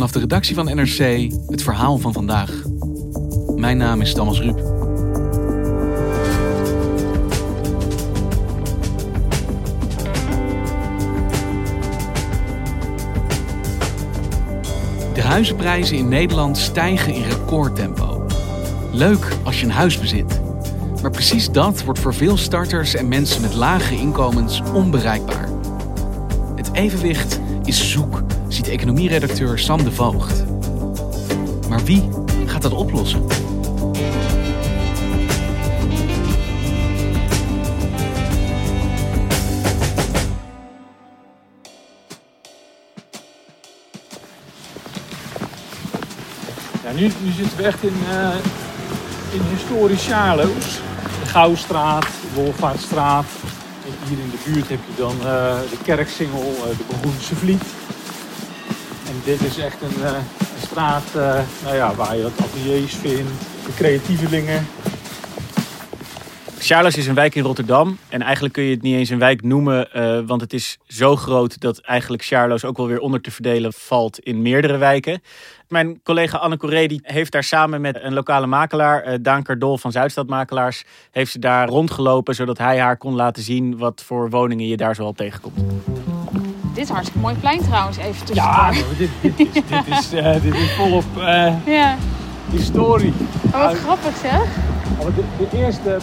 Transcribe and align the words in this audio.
Vanaf 0.00 0.14
de 0.14 0.20
redactie 0.20 0.54
van 0.54 0.64
NRC 0.64 1.30
het 1.46 1.62
verhaal 1.62 1.98
van 1.98 2.12
vandaag. 2.12 2.62
Mijn 3.56 3.76
naam 3.76 4.00
is 4.00 4.14
Thomas 4.14 4.40
Ruip. 4.40 4.56
De 15.14 15.22
huizenprijzen 15.22 15.96
in 15.96 16.08
Nederland 16.08 16.58
stijgen 16.58 17.14
in 17.14 17.22
recordtempo. 17.22 18.26
Leuk 18.92 19.36
als 19.44 19.60
je 19.60 19.66
een 19.66 19.72
huis 19.72 19.98
bezit. 19.98 20.40
Maar 21.02 21.10
precies 21.10 21.50
dat 21.50 21.84
wordt 21.84 22.00
voor 22.00 22.14
veel 22.14 22.36
starters 22.36 22.94
en 22.94 23.08
mensen 23.08 23.40
met 23.40 23.54
lage 23.54 23.96
inkomens 23.96 24.62
onbereikbaar. 24.74 25.48
Het 26.56 26.72
evenwicht 26.72 27.40
is 27.64 27.90
zoek, 27.90 28.22
economieredacteur 28.70 29.58
Sam 29.58 29.84
de 29.84 29.92
Voogd. 29.92 30.44
Maar 31.68 31.84
wie 31.84 32.08
gaat 32.46 32.62
dat 32.62 32.72
oplossen? 32.72 33.26
Ja, 46.84 46.92
nu, 46.94 47.00
nu 47.00 47.30
zitten 47.36 47.56
we 47.56 47.62
echt 47.62 47.82
in, 47.82 47.94
uh, 48.10 48.34
in 49.32 49.40
historisch 49.56 50.06
Charloes. 50.06 50.80
De 51.20 51.26
Gouwstraat, 51.26 52.02
de 52.02 52.34
Wolvaartstraat. 52.34 53.26
Hier 54.08 54.18
in 54.18 54.30
de 54.30 54.50
buurt 54.50 54.68
heb 54.68 54.78
je 54.86 55.02
dan 55.02 55.16
uh, 55.18 55.24
de 55.70 55.76
Kerksingel, 55.84 56.54
uh, 56.56 56.76
de 56.78 56.84
Begroense 56.88 57.36
Vliet. 57.36 57.62
Dit 59.24 59.40
is 59.42 59.58
echt 59.58 59.82
een, 59.82 60.06
een 60.06 60.22
straat 60.62 61.14
nou 61.64 61.76
ja, 61.76 61.94
waar 61.94 62.16
je 62.16 62.30
ateliers 62.40 62.94
vindt, 62.94 63.30
de 63.66 63.74
creatievelingen. 63.76 64.66
Charloes 66.62 66.96
is 66.96 67.06
een 67.06 67.14
wijk 67.14 67.34
in 67.34 67.42
Rotterdam. 67.42 67.98
En 68.08 68.22
eigenlijk 68.22 68.54
kun 68.54 68.62
je 68.62 68.70
het 68.74 68.82
niet 68.82 68.94
eens 68.94 69.08
een 69.08 69.18
wijk 69.18 69.42
noemen, 69.42 69.88
uh, 69.94 70.20
want 70.26 70.40
het 70.40 70.52
is 70.52 70.78
zo 70.86 71.16
groot 71.16 71.60
dat 71.60 71.78
eigenlijk 71.78 72.24
Charloes 72.24 72.64
ook 72.64 72.76
wel 72.76 72.86
weer 72.86 73.00
onder 73.00 73.20
te 73.20 73.30
verdelen 73.30 73.72
valt 73.72 74.18
in 74.18 74.42
meerdere 74.42 74.76
wijken. 74.76 75.22
Mijn 75.68 76.00
collega 76.02 76.38
Anne 76.38 76.56
Corré 76.56 76.86
die 76.86 77.00
heeft 77.02 77.32
daar 77.32 77.44
samen 77.44 77.80
met 77.80 78.02
een 78.02 78.14
lokale 78.14 78.46
makelaar, 78.46 79.22
Daan 79.22 79.42
Cardol 79.42 79.76
van 79.76 79.92
Zuidstadmakelaars, 79.92 80.84
heeft 81.10 81.32
ze 81.32 81.38
daar 81.38 81.68
rondgelopen 81.68 82.34
zodat 82.34 82.58
hij 82.58 82.78
haar 82.78 82.96
kon 82.96 83.14
laten 83.14 83.42
zien 83.42 83.78
wat 83.78 84.02
voor 84.06 84.30
woningen 84.30 84.66
je 84.66 84.76
daar 84.76 84.94
zoal 84.94 85.12
tegenkomt. 85.12 85.60
Dit 86.74 86.82
is 86.82 86.88
een 86.88 86.94
hartstikke 86.94 87.18
mooi 87.18 87.34
plein 87.34 87.60
trouwens, 87.60 87.96
even 87.96 88.26
tussendoor. 88.26 88.44
Ja, 88.44 88.70
dit, 88.98 89.10
dit, 89.20 89.38
is, 89.38 89.52
dit, 89.52 89.98
is, 89.98 90.14
uh, 90.14 90.42
dit 90.42 90.54
is 90.54 90.72
volop 90.72 91.04
ja. 91.66 91.96
historie. 92.50 93.12
Oh, 93.44 93.66
wat 93.66 93.76
grappig 93.76 94.16
zeg. 94.16 94.42
De, 95.16 95.24
de 95.38 95.58
eerste 95.58 95.98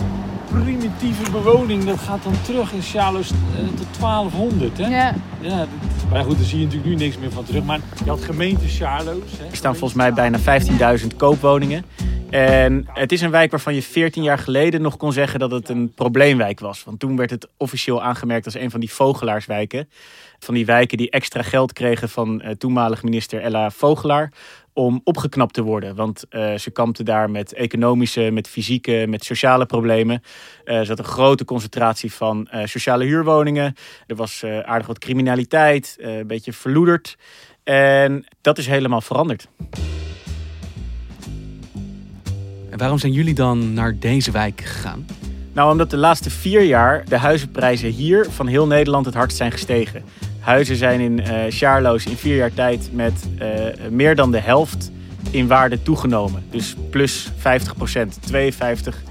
primitieve 0.52 1.32
bewoning, 1.32 1.84
dat 1.84 2.00
gaat 2.00 2.24
dan 2.24 2.34
terug 2.42 2.72
in 2.72 2.82
Charloes 2.82 3.32
uh, 3.32 3.68
tot 3.78 4.00
1200. 4.00 4.78
Hè? 4.78 4.88
Ja. 4.88 5.14
ja 5.40 5.68
maar 6.12 6.24
goed, 6.24 6.38
daar 6.38 6.46
zie 6.46 6.60
je 6.60 6.66
natuurlijk 6.66 6.92
nu 6.92 7.06
niks 7.06 7.18
meer 7.18 7.32
van 7.32 7.44
terug. 7.44 7.64
Maar 7.64 7.80
je 8.04 8.10
had 8.10 8.24
gemeente 8.24 8.68
Charloes. 8.68 9.32
Hè? 9.38 9.46
Er 9.50 9.56
staan 9.56 9.76
volgens 9.76 10.00
mij 10.00 10.14
bijna 10.14 10.40
15.000 11.00 11.08
koopwoningen. 11.18 11.86
En 12.30 12.88
het 12.94 13.12
is 13.12 13.22
een 13.22 13.32
wijk 13.32 13.52
waarvan 13.52 13.74
je 13.76 13.82
14 13.82 14.24
jaar 14.24 14.38
geleden 14.38 14.82
nog 14.82 14.98
kon 14.98 15.14
zeggen 15.14 15.40
dat 15.40 15.52
het 15.52 15.70
een 15.70 15.94
probleemwijk 15.94 16.60
was. 16.60 16.84
Want 16.84 17.00
toen 17.00 17.16
werd 17.16 17.30
het 17.30 17.48
officieel 17.58 18.04
aangemerkt 18.04 18.46
als 18.46 18.56
een 18.56 18.72
van 18.72 18.80
die 18.80 18.92
vogelaarswijken. 18.92 19.90
Van 20.40 20.54
die 20.54 20.66
wijken 20.66 20.98
die 20.98 21.10
extra 21.10 21.42
geld 21.42 21.74
kregen 21.74 22.10
van 22.10 22.42
uh, 22.44 22.50
toenmalig 22.50 23.04
minister 23.04 23.42
Ella 23.42 23.72
Vogelaar 23.72 24.32
om 24.74 25.02
opgeknapt 25.04 25.54
te 25.54 25.62
worden. 25.62 25.96
Want 25.96 26.24
uh, 26.30 26.56
ze 26.56 26.72
kampte 26.72 27.04
daar 27.04 27.30
met 27.30 27.54
economische, 27.54 28.30
met 28.32 28.48
fysieke, 28.48 29.06
met 29.08 29.26
sociale 29.26 29.66
problemen. 29.66 30.22
Uh, 30.66 30.78
er 30.78 30.86
zat 30.86 31.00
een 31.00 31.06
grote 31.06 31.46
concentratie 31.46 32.14
van 32.14 32.50
sociale 32.64 33.06
huurwoningen. 33.06 33.76
Er 34.08 34.16
was 34.16 34.44
aardig 34.44 34.88
wat 34.88 35.00
criminaliteit, 35.00 35.96
een 36.00 36.28
beetje 36.28 36.54
verloederd. 36.54 37.18
En 37.64 38.26
dat 38.42 38.58
is 38.58 38.68
helemaal 38.68 39.02
veranderd. 39.02 39.48
En 42.70 42.78
waarom 42.78 42.98
zijn 42.98 43.12
jullie 43.12 43.34
dan 43.34 43.74
naar 43.74 44.00
deze 44.00 44.32
wijk 44.32 44.62
gegaan? 44.62 45.06
Nou, 45.58 45.72
omdat 45.72 45.90
de 45.90 45.98
laatste 45.98 46.30
vier 46.30 46.62
jaar 46.62 47.06
de 47.06 47.18
huizenprijzen 47.18 47.90
hier 47.90 48.26
van 48.30 48.48
heel 48.48 48.68
Nederland 48.68 49.06
het 49.06 49.16
hardst 49.16 49.38
zijn 49.38 49.52
gestegen. 49.52 50.04
Huizen 50.40 50.76
zijn 50.76 51.00
in 51.00 51.20
uh, 51.20 51.44
Charloes 51.50 52.06
in 52.06 52.18
vier 52.18 52.36
jaar 52.36 52.54
tijd 52.54 52.90
met 52.94 53.28
uh, 53.42 53.90
meer 53.90 54.16
dan 54.16 54.32
de 54.32 54.40
helft 54.40 54.92
in 55.32 55.48
waarde 55.48 55.82
toegenomen. 55.82 56.44
Dus 56.50 56.76
plus 56.90 57.32
50 57.38 57.76
procent, 57.76 58.18
52, 58.22 59.02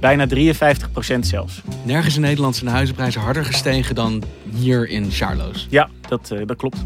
bijna 0.00 0.26
53 0.26 0.92
procent 0.92 1.26
zelfs. 1.26 1.60
Nergens 1.84 2.14
in 2.14 2.20
Nederland 2.20 2.54
zijn 2.54 2.66
de 2.66 2.74
huizenprijzen 2.74 3.20
harder 3.20 3.44
gestegen 3.44 3.94
dan 3.94 4.22
hier 4.54 4.88
in 4.88 5.10
Charloes. 5.10 5.66
Ja, 5.70 5.88
dat, 6.08 6.30
uh, 6.32 6.46
dat 6.46 6.56
klopt. 6.56 6.84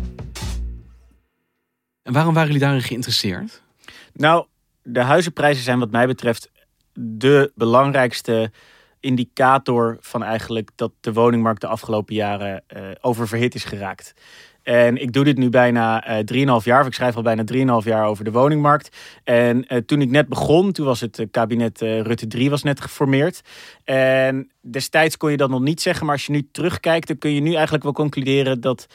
En 2.03 2.13
waarom 2.13 2.35
waren 2.35 2.49
jullie 2.49 2.63
daarin 2.63 2.83
geïnteresseerd? 2.83 3.63
Nou, 4.13 4.47
de 4.83 5.01
huizenprijzen 5.01 5.65
zijn 5.65 5.79
wat 5.79 5.91
mij 5.91 6.07
betreft 6.07 6.51
de 6.93 7.53
belangrijkste 7.55 8.51
indicator 9.07 9.97
van 10.01 10.23
eigenlijk 10.23 10.71
dat 10.75 10.93
de 11.01 11.13
woningmarkt 11.13 11.61
de 11.61 11.67
afgelopen 11.67 12.15
jaren 12.15 12.65
uh, 12.77 12.83
oververhit 13.01 13.55
is 13.55 13.65
geraakt. 13.65 14.15
En 14.63 14.97
ik 14.97 15.13
doe 15.13 15.25
dit 15.25 15.39
nu 15.39 15.49
bijna 15.49 16.09
uh, 16.23 16.59
3,5 16.61 16.65
jaar, 16.65 16.81
of 16.81 16.87
ik 16.87 16.95
schrijf 16.95 17.17
al 17.17 17.23
bijna 17.23 17.45
3,5 17.83 17.87
jaar 17.87 18.07
over 18.07 18.25
de 18.25 18.31
woningmarkt. 18.31 18.97
En 19.25 19.65
uh, 19.69 19.79
toen 19.79 20.01
ik 20.01 20.11
net 20.11 20.29
begon, 20.29 20.73
toen 20.73 20.87
was 20.87 21.01
het 21.01 21.27
kabinet 21.31 21.81
Rutte 21.81 22.27
3 22.27 22.51
was 22.51 22.63
net 22.63 22.81
geformeerd. 22.81 23.41
En 23.85 24.51
destijds 24.61 25.17
kon 25.17 25.31
je 25.31 25.37
dat 25.37 25.51
nog 25.51 25.61
niet 25.61 25.81
zeggen, 25.81 26.07
maar 26.07 26.15
als 26.15 26.27
je 26.27 26.33
nu 26.33 26.49
terugkijkt, 26.53 27.07
dan 27.09 27.19
kun 27.19 27.35
je 27.35 27.41
nu 27.41 27.55
eigenlijk 27.55 27.85
wel 27.85 27.93
concluderen 27.93 28.61
dat 28.61 28.87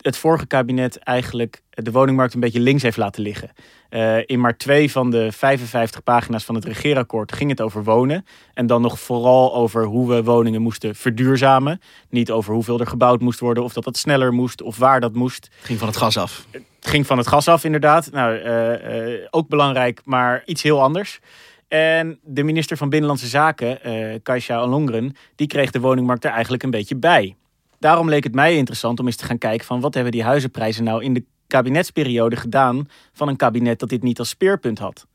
het 0.00 0.16
vorige 0.16 0.46
kabinet 0.46 0.98
eigenlijk 0.98 1.62
de 1.70 1.90
woningmarkt 1.90 2.34
een 2.34 2.40
beetje 2.40 2.60
links 2.60 2.82
heeft 2.82 2.96
laten 2.96 3.22
liggen. 3.22 3.50
Uh, 3.90 4.16
in 4.26 4.40
maar 4.40 4.56
twee 4.56 4.90
van 4.90 5.10
de 5.10 5.32
55 5.32 6.02
pagina's 6.02 6.44
van 6.44 6.54
het 6.54 6.64
regeerakkoord 6.64 7.32
ging 7.32 7.50
het 7.50 7.60
over 7.60 7.84
wonen. 7.84 8.26
En 8.54 8.66
dan 8.66 8.82
nog 8.82 9.00
vooral 9.00 9.54
over 9.54 9.84
hoe 9.84 10.08
we 10.08 10.24
woningen 10.24 10.62
moesten 10.62 10.94
verduurzamen. 10.94 11.80
Niet 12.08 12.30
over 12.30 12.54
hoeveel 12.54 12.80
er 12.80 12.86
gebouwd 12.86 13.20
moest 13.20 13.40
worden, 13.40 13.64
of 13.64 13.72
dat 13.72 13.84
dat 13.84 13.96
sneller 13.96 14.32
moest, 14.32 14.62
of 14.62 14.76
waar 14.76 15.00
dat 15.00 15.14
moest. 15.14 15.48
Het 15.56 15.66
ging 15.66 15.78
van 15.78 15.88
het 15.88 15.96
gas 15.96 16.16
af. 16.16 16.46
Het 16.50 16.92
ging 16.92 17.06
van 17.06 17.18
het 17.18 17.26
gas 17.26 17.48
af, 17.48 17.64
inderdaad. 17.64 18.10
Nou, 18.10 18.34
uh, 18.34 19.12
uh, 19.12 19.26
ook 19.30 19.48
belangrijk, 19.48 20.00
maar 20.04 20.42
iets 20.44 20.62
heel 20.62 20.82
anders. 20.82 21.20
En 21.68 22.18
de 22.22 22.42
minister 22.42 22.76
van 22.76 22.88
Binnenlandse 22.88 23.26
Zaken, 23.26 23.78
uh, 23.86 24.14
Kajsa 24.22 24.64
Ollongren, 24.64 25.16
die 25.34 25.46
kreeg 25.46 25.70
de 25.70 25.80
woningmarkt 25.80 26.24
er 26.24 26.30
eigenlijk 26.30 26.62
een 26.62 26.70
beetje 26.70 26.96
bij. 26.96 27.36
Daarom 27.84 28.08
leek 28.08 28.24
het 28.24 28.34
mij 28.34 28.56
interessant 28.56 29.00
om 29.00 29.06
eens 29.06 29.16
te 29.16 29.24
gaan 29.24 29.38
kijken 29.38 29.66
van 29.66 29.80
wat 29.80 29.94
hebben 29.94 30.12
die 30.12 30.22
huizenprijzen 30.22 30.84
nou 30.84 31.04
in 31.04 31.14
de 31.14 31.24
kabinetsperiode 31.46 32.36
gedaan 32.36 32.88
van 33.12 33.28
een 33.28 33.36
kabinet 33.36 33.78
dat 33.78 33.88
dit 33.88 34.02
niet 34.02 34.18
als 34.18 34.28
speerpunt 34.28 34.78
had. 34.78 35.06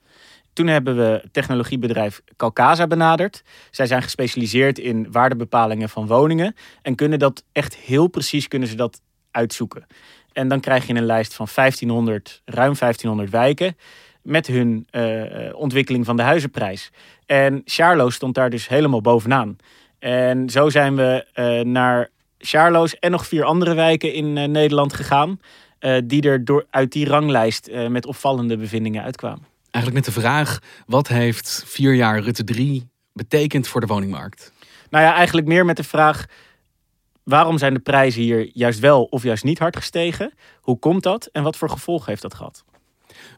Toen 0.53 0.67
hebben 0.67 0.97
we 0.97 1.23
technologiebedrijf 1.31 2.21
Calcasa 2.38 2.88
benaderd. 2.88 3.44
Zij 3.71 3.85
zijn 3.85 4.01
gespecialiseerd 4.01 4.79
in 4.79 5.11
waardebepalingen 5.11 5.89
van 5.89 6.07
woningen 6.07 6.55
en 6.81 6.95
kunnen 6.95 7.19
dat 7.19 7.44
echt 7.51 7.75
heel 7.75 8.07
precies 8.07 8.47
kunnen 8.47 8.67
ze 8.67 8.75
dat 8.75 9.01
uitzoeken. 9.31 9.88
En 10.33 10.47
dan 10.47 10.59
krijg 10.59 10.88
je 10.88 10.94
een 10.94 11.05
lijst 11.05 11.33
van 11.33 11.47
1500, 11.55 12.41
ruim 12.45 12.73
1500 12.79 13.29
wijken 13.29 13.77
met 14.21 14.47
hun 14.47 14.88
uh, 14.91 15.55
ontwikkeling 15.55 16.05
van 16.05 16.15
de 16.15 16.23
huizenprijs. 16.23 16.91
En 17.25 17.61
Charlo 17.65 18.09
stond 18.09 18.35
daar 18.35 18.49
dus 18.49 18.67
helemaal 18.67 19.01
bovenaan. 19.01 19.57
En 19.99 20.49
zo 20.49 20.69
zijn 20.69 20.95
we 20.95 21.25
uh, 21.35 21.71
naar 21.73 22.09
Charloes 22.39 23.00
en 23.00 23.12
nog 23.12 23.27
vier 23.27 23.44
andere 23.44 23.74
wijken 23.74 24.13
in 24.13 24.36
uh, 24.36 24.44
Nederland 24.44 24.94
gegaan. 24.94 25.39
Uh, 25.80 25.97
die 26.03 26.21
er 26.21 26.45
door, 26.45 26.65
uit 26.69 26.91
die 26.91 27.06
ranglijst 27.06 27.68
uh, 27.68 27.88
met 27.88 28.06
opvallende 28.06 28.57
bevindingen 28.57 29.03
uitkwamen. 29.03 29.45
Eigenlijk 29.71 30.06
met 30.06 30.15
de 30.15 30.21
vraag: 30.21 30.59
wat 30.86 31.07
heeft 31.07 31.63
vier 31.68 31.94
jaar 31.94 32.19
Rutte 32.19 32.44
3 32.44 32.89
betekend 33.13 33.68
voor 33.68 33.81
de 33.81 33.88
woningmarkt? 33.88 34.53
Nou 34.89 35.03
ja, 35.03 35.15
eigenlijk 35.15 35.47
meer 35.47 35.65
met 35.65 35.77
de 35.77 35.83
vraag: 35.83 36.25
waarom 37.24 37.57
zijn 37.57 37.74
de 37.74 37.80
prijzen 37.80 38.21
hier 38.21 38.50
juist 38.53 38.80
wel 38.80 39.03
of 39.03 39.24
juist 39.24 39.44
niet 39.44 39.59
hard 39.59 39.75
gestegen? 39.75 40.33
Hoe 40.62 40.80
komt 40.80 41.03
dat 41.03 41.25
en 41.25 41.44
wat 41.44 41.57
voor 41.57 41.69
gevolgen 41.69 42.09
heeft 42.09 42.21
dat 42.21 42.33
gehad? 42.33 42.63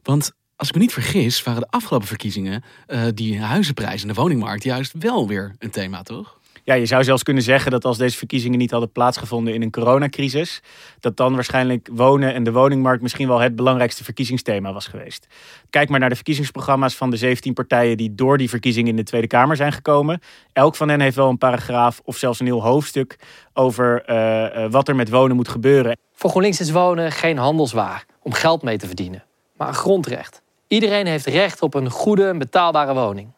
Want 0.03 0.31
als 0.55 0.69
ik 0.69 0.75
me 0.75 0.81
niet 0.81 0.93
vergis, 0.93 1.43
waren 1.43 1.61
de 1.61 1.69
afgelopen 1.69 2.07
verkiezingen 2.07 2.63
uh, 2.87 3.03
die 3.13 3.41
huizenprijzen 3.41 4.07
en 4.07 4.13
de 4.15 4.21
woningmarkt 4.21 4.63
juist 4.63 4.93
wel 4.99 5.27
weer 5.27 5.55
een 5.59 5.69
thema, 5.69 6.01
toch? 6.01 6.39
Ja, 6.63 6.73
je 6.73 6.85
zou 6.85 7.03
zelfs 7.03 7.23
kunnen 7.23 7.43
zeggen 7.43 7.71
dat 7.71 7.85
als 7.85 7.97
deze 7.97 8.17
verkiezingen 8.17 8.57
niet 8.57 8.71
hadden 8.71 8.91
plaatsgevonden 8.91 9.53
in 9.53 9.61
een 9.61 9.71
coronacrisis, 9.71 10.61
dat 10.99 11.17
dan 11.17 11.33
waarschijnlijk 11.33 11.89
wonen 11.91 12.33
en 12.33 12.43
de 12.43 12.51
woningmarkt 12.51 13.01
misschien 13.01 13.27
wel 13.27 13.39
het 13.39 13.55
belangrijkste 13.55 14.03
verkiezingsthema 14.03 14.73
was 14.73 14.87
geweest. 14.87 15.27
Kijk 15.69 15.89
maar 15.89 15.99
naar 15.99 16.09
de 16.09 16.15
verkiezingsprogramma's 16.15 16.95
van 16.95 17.09
de 17.09 17.17
17 17.17 17.53
partijen 17.53 17.97
die 17.97 18.15
door 18.15 18.37
die 18.37 18.49
verkiezingen 18.49 18.89
in 18.89 18.95
de 18.95 19.03
Tweede 19.03 19.27
Kamer 19.27 19.55
zijn 19.55 19.71
gekomen. 19.71 20.21
Elk 20.53 20.75
van 20.75 20.89
hen 20.89 20.99
heeft 20.99 21.15
wel 21.15 21.29
een 21.29 21.37
paragraaf 21.37 22.01
of 22.03 22.17
zelfs 22.17 22.39
een 22.39 22.45
heel 22.45 22.63
hoofdstuk 22.63 23.19
over 23.53 24.03
uh, 24.09 24.71
wat 24.71 24.87
er 24.87 24.95
met 24.95 25.09
wonen 25.09 25.35
moet 25.35 25.49
gebeuren. 25.49 25.97
Voor 26.13 26.29
GroenLinks 26.29 26.59
is 26.59 26.71
wonen 26.71 27.11
geen 27.11 27.37
handelswaar 27.37 28.05
om 28.21 28.33
geld 28.33 28.61
mee 28.61 28.77
te 28.77 28.87
verdienen, 28.87 29.23
maar 29.57 29.67
een 29.67 29.73
grondrecht. 29.73 30.41
Iedereen 30.67 31.07
heeft 31.07 31.25
recht 31.25 31.61
op 31.61 31.73
een 31.73 31.89
goede 31.89 32.27
en 32.27 32.37
betaalbare 32.37 32.93
woning. 32.93 33.31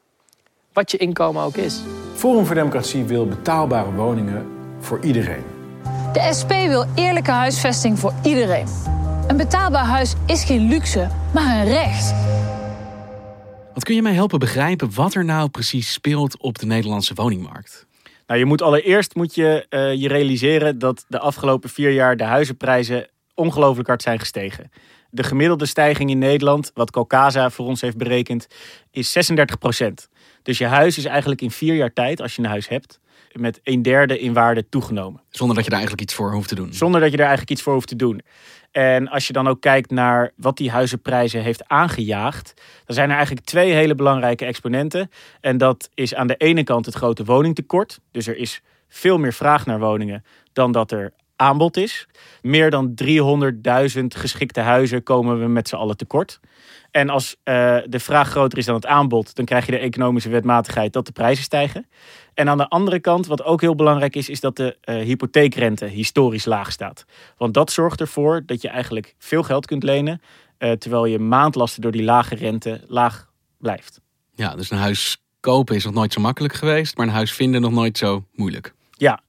Wat 0.73 0.91
je 0.91 0.97
inkomen 0.97 1.43
ook 1.43 1.55
is. 1.55 1.81
Forum 2.23 2.45
voor 2.45 2.55
Democratie 2.55 3.03
wil 3.03 3.27
betaalbare 3.27 3.91
woningen 3.91 4.45
voor 4.79 5.03
iedereen. 5.03 5.43
De 6.13 6.29
SP 6.39 6.49
wil 6.49 6.85
eerlijke 6.95 7.31
huisvesting 7.31 7.99
voor 7.99 8.13
iedereen. 8.23 8.67
Een 9.27 9.37
betaalbaar 9.37 9.85
huis 9.85 10.13
is 10.25 10.43
geen 10.43 10.67
luxe, 10.67 11.09
maar 11.33 11.59
een 11.59 11.65
recht. 11.65 12.13
Wat 13.73 13.83
kun 13.83 13.95
je 13.95 14.01
mij 14.01 14.13
helpen 14.13 14.39
begrijpen 14.39 14.93
wat 14.93 15.13
er 15.13 15.25
nou 15.25 15.49
precies 15.49 15.93
speelt 15.93 16.37
op 16.37 16.59
de 16.59 16.65
Nederlandse 16.65 17.13
woningmarkt? 17.13 17.85
Nou, 18.27 18.39
je 18.39 18.45
moet 18.45 18.61
allereerst 18.61 19.15
moet 19.15 19.35
je, 19.35 19.65
uh, 19.69 19.93
je 19.93 20.07
realiseren 20.07 20.79
dat 20.79 21.05
de 21.07 21.19
afgelopen 21.19 21.69
vier 21.69 21.91
jaar 21.91 22.17
de 22.17 22.23
huizenprijzen 22.23 23.07
ongelooflijk 23.33 23.87
hard 23.87 24.01
zijn 24.01 24.19
gestegen. 24.19 24.71
De 25.09 25.23
gemiddelde 25.23 25.65
stijging 25.65 26.09
in 26.09 26.17
Nederland, 26.17 26.71
wat 26.73 26.91
Caucasa 26.91 27.49
voor 27.49 27.65
ons 27.65 27.81
heeft 27.81 27.97
berekend, 27.97 28.47
is 28.91 29.11
36 29.11 29.57
procent. 29.57 30.09
Dus 30.43 30.57
je 30.57 30.65
huis 30.65 30.97
is 30.97 31.05
eigenlijk 31.05 31.41
in 31.41 31.51
vier 31.51 31.75
jaar 31.75 31.93
tijd, 31.93 32.21
als 32.21 32.35
je 32.35 32.41
een 32.41 32.49
huis 32.49 32.67
hebt, 32.67 32.99
met 33.31 33.59
een 33.63 33.81
derde 33.81 34.19
in 34.19 34.33
waarde 34.33 34.69
toegenomen. 34.69 35.21
Zonder 35.29 35.55
dat 35.55 35.63
je 35.63 35.69
daar 35.69 35.79
eigenlijk 35.79 36.09
iets 36.09 36.19
voor 36.19 36.31
hoeft 36.31 36.49
te 36.49 36.55
doen. 36.55 36.73
Zonder 36.73 37.01
dat 37.01 37.11
je 37.11 37.17
daar 37.17 37.27
eigenlijk 37.27 37.55
iets 37.55 37.61
voor 37.61 37.73
hoeft 37.73 37.87
te 37.87 37.95
doen. 37.95 38.21
En 38.71 39.07
als 39.07 39.27
je 39.27 39.33
dan 39.33 39.47
ook 39.47 39.61
kijkt 39.61 39.91
naar 39.91 40.31
wat 40.35 40.57
die 40.57 40.71
huizenprijzen 40.71 41.41
heeft 41.41 41.67
aangejaagd, 41.67 42.53
dan 42.85 42.95
zijn 42.95 43.09
er 43.09 43.15
eigenlijk 43.15 43.45
twee 43.45 43.73
hele 43.73 43.95
belangrijke 43.95 44.45
exponenten. 44.45 45.09
En 45.41 45.57
dat 45.57 45.89
is 45.93 46.15
aan 46.15 46.27
de 46.27 46.35
ene 46.35 46.63
kant 46.63 46.85
het 46.85 46.95
grote 46.95 47.23
woningtekort. 47.23 47.99
Dus 48.11 48.27
er 48.27 48.37
is 48.37 48.61
veel 48.89 49.17
meer 49.17 49.33
vraag 49.33 49.65
naar 49.65 49.79
woningen 49.79 50.23
dan 50.53 50.71
dat 50.71 50.91
er 50.91 51.13
aanbod 51.35 51.77
is. 51.77 52.07
Meer 52.41 52.69
dan 52.69 52.93
300.000 53.03 54.05
geschikte 54.07 54.59
huizen 54.59 55.03
komen 55.03 55.39
we 55.39 55.47
met 55.47 55.67
z'n 55.67 55.75
allen 55.75 55.97
tekort. 55.97 56.39
En 56.91 57.09
als 57.09 57.35
uh, 57.43 57.77
de 57.85 57.99
vraag 57.99 58.29
groter 58.29 58.57
is 58.57 58.65
dan 58.65 58.75
het 58.75 58.85
aanbod, 58.85 59.35
dan 59.35 59.45
krijg 59.45 59.65
je 59.65 59.71
de 59.71 59.77
economische 59.77 60.29
wetmatigheid 60.29 60.93
dat 60.93 61.05
de 61.05 61.11
prijzen 61.11 61.43
stijgen. 61.43 61.87
En 62.33 62.49
aan 62.49 62.57
de 62.57 62.67
andere 62.69 62.99
kant, 62.99 63.27
wat 63.27 63.43
ook 63.43 63.61
heel 63.61 63.75
belangrijk 63.75 64.15
is, 64.15 64.29
is 64.29 64.39
dat 64.39 64.55
de 64.55 64.77
uh, 64.85 64.95
hypotheekrente 64.95 65.85
historisch 65.85 66.45
laag 66.45 66.71
staat. 66.71 67.05
Want 67.37 67.53
dat 67.53 67.71
zorgt 67.71 67.99
ervoor 67.99 68.43
dat 68.45 68.61
je 68.61 68.67
eigenlijk 68.67 69.15
veel 69.17 69.43
geld 69.43 69.65
kunt 69.65 69.83
lenen, 69.83 70.21
uh, 70.59 70.71
terwijl 70.71 71.05
je 71.05 71.19
maandlasten 71.19 71.81
door 71.81 71.91
die 71.91 72.03
lage 72.03 72.35
rente 72.35 72.81
laag 72.87 73.29
blijft. 73.57 74.01
Ja, 74.35 74.55
dus 74.55 74.71
een 74.71 74.77
huis 74.77 75.17
kopen 75.39 75.75
is 75.75 75.83
nog 75.83 75.93
nooit 75.93 76.13
zo 76.13 76.21
makkelijk 76.21 76.53
geweest, 76.53 76.97
maar 76.97 77.07
een 77.07 77.13
huis 77.13 77.33
vinden 77.33 77.61
nog 77.61 77.71
nooit 77.71 77.97
zo 77.97 78.23
moeilijk. 78.31 78.73
Ja, 78.91 79.21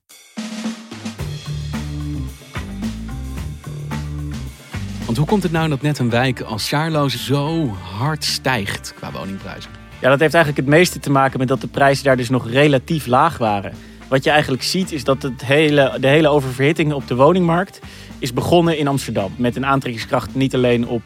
Hoe 5.17 5.27
komt 5.27 5.43
het 5.43 5.53
nou 5.53 5.69
dat 5.69 5.83
net 5.83 5.99
een 5.99 6.11
wijk 6.11 6.41
als 6.41 6.67
Sjaarloos 6.67 7.27
zo 7.27 7.67
hard 7.99 8.25
stijgt 8.25 8.95
qua 8.97 9.13
woningprijzen? 9.13 9.71
Ja, 10.01 10.09
dat 10.11 10.21
heeft 10.21 10.35
eigenlijk 10.35 10.67
het 10.67 10.77
meeste 10.77 10.99
te 10.99 11.11
maken 11.11 11.39
met 11.39 11.49
dat 11.49 11.61
de 11.61 11.67
prijzen 11.67 12.05
daar 12.05 12.17
dus 12.17 12.29
nog 12.29 12.51
relatief 12.51 13.07
laag 13.07 13.39
waren. 13.39 13.73
Wat 14.09 14.25
je 14.25 14.31
eigenlijk 14.31 14.63
ziet 14.63 14.93
is 14.93 15.05
dat 15.05 15.23
het 15.23 15.45
hele, 15.45 15.97
de 16.01 16.07
hele 16.07 16.29
oververhitting 16.29 16.93
op 16.93 17.09
de 17.09 17.15
woningmarkt 17.15 17.81
is 18.19 18.33
begonnen 18.33 18.79
in 18.79 18.89
Amsterdam. 18.89 19.33
Met 19.37 19.57
een 19.57 19.67
aantrekkingskracht 19.67 20.35
niet 20.35 20.55
alleen 20.55 20.87
op 20.87 21.03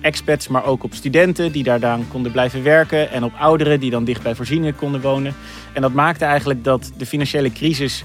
expats, 0.00 0.48
maar 0.48 0.64
ook 0.64 0.84
op 0.84 0.94
studenten 0.94 1.52
die 1.52 1.62
daar 1.62 1.80
dan 1.80 2.04
konden 2.08 2.32
blijven 2.32 2.62
werken. 2.62 3.10
En 3.10 3.24
op 3.24 3.32
ouderen 3.38 3.80
die 3.80 3.90
dan 3.90 4.04
dicht 4.04 4.22
bij 4.22 4.34
voorzieningen 4.34 4.76
konden 4.76 5.00
wonen. 5.00 5.34
En 5.72 5.82
dat 5.82 5.92
maakte 5.92 6.24
eigenlijk 6.24 6.64
dat 6.64 6.92
de 6.96 7.06
financiële 7.06 7.52
crisis 7.52 8.04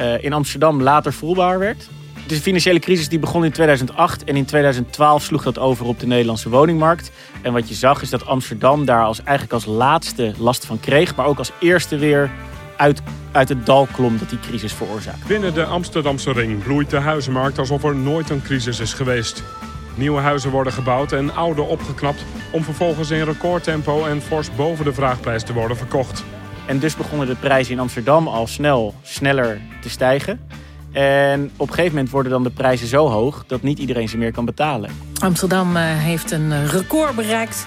uh, 0.00 0.24
in 0.24 0.32
Amsterdam 0.32 0.82
later 0.82 1.12
voelbaar 1.12 1.58
werd. 1.58 1.88
De 2.32 2.40
financiële 2.40 2.78
crisis 2.78 3.08
die 3.08 3.18
begon 3.18 3.44
in 3.44 3.52
2008 3.52 4.24
en 4.24 4.36
in 4.36 4.44
2012 4.44 5.22
sloeg 5.22 5.42
dat 5.42 5.58
over 5.58 5.86
op 5.86 6.00
de 6.00 6.06
Nederlandse 6.06 6.48
woningmarkt. 6.48 7.10
En 7.42 7.52
wat 7.52 7.68
je 7.68 7.74
zag 7.74 8.02
is 8.02 8.10
dat 8.10 8.26
Amsterdam 8.26 8.84
daar 8.84 9.04
als, 9.04 9.22
eigenlijk 9.22 9.52
als 9.52 9.64
laatste 9.64 10.32
last 10.38 10.66
van 10.66 10.80
kreeg, 10.80 11.16
maar 11.16 11.26
ook 11.26 11.38
als 11.38 11.52
eerste 11.60 11.96
weer 11.96 12.30
uit, 12.76 13.02
uit 13.32 13.48
het 13.48 13.66
dal 13.66 13.88
klom 13.92 14.18
dat 14.18 14.30
die 14.30 14.40
crisis 14.40 14.72
veroorzaakte. 14.72 15.26
Binnen 15.26 15.54
de 15.54 15.64
Amsterdamse 15.64 16.32
ring 16.32 16.62
bloeit 16.62 16.90
de 16.90 16.96
huizenmarkt 16.96 17.58
alsof 17.58 17.84
er 17.84 17.96
nooit 17.96 18.30
een 18.30 18.42
crisis 18.42 18.80
is 18.80 18.92
geweest. 18.92 19.42
Nieuwe 19.94 20.20
huizen 20.20 20.50
worden 20.50 20.72
gebouwd 20.72 21.12
en 21.12 21.34
oude 21.34 21.62
opgeknapt 21.62 22.24
om 22.52 22.64
vervolgens 22.64 23.10
in 23.10 23.24
recordtempo 23.24 24.04
en 24.04 24.22
fors 24.22 24.54
boven 24.56 24.84
de 24.84 24.92
vraagprijs 24.92 25.42
te 25.42 25.52
worden 25.52 25.76
verkocht. 25.76 26.24
En 26.66 26.78
dus 26.78 26.96
begonnen 26.96 27.26
de 27.26 27.36
prijzen 27.36 27.72
in 27.72 27.80
Amsterdam 27.80 28.28
al 28.28 28.46
snel 28.46 28.94
sneller 29.02 29.60
te 29.80 29.90
stijgen. 29.90 30.40
En 30.92 31.50
op 31.56 31.68
een 31.68 31.74
gegeven 31.74 31.94
moment 31.94 32.10
worden 32.10 32.32
dan 32.32 32.42
de 32.42 32.50
prijzen 32.50 32.86
zo 32.86 33.08
hoog 33.08 33.44
dat 33.46 33.62
niet 33.62 33.78
iedereen 33.78 34.08
ze 34.08 34.18
meer 34.18 34.32
kan 34.32 34.44
betalen. 34.44 34.90
Amsterdam 35.20 35.76
uh, 35.76 35.82
heeft 35.84 36.30
een 36.30 36.66
record 36.66 37.14
bereikt. 37.14 37.66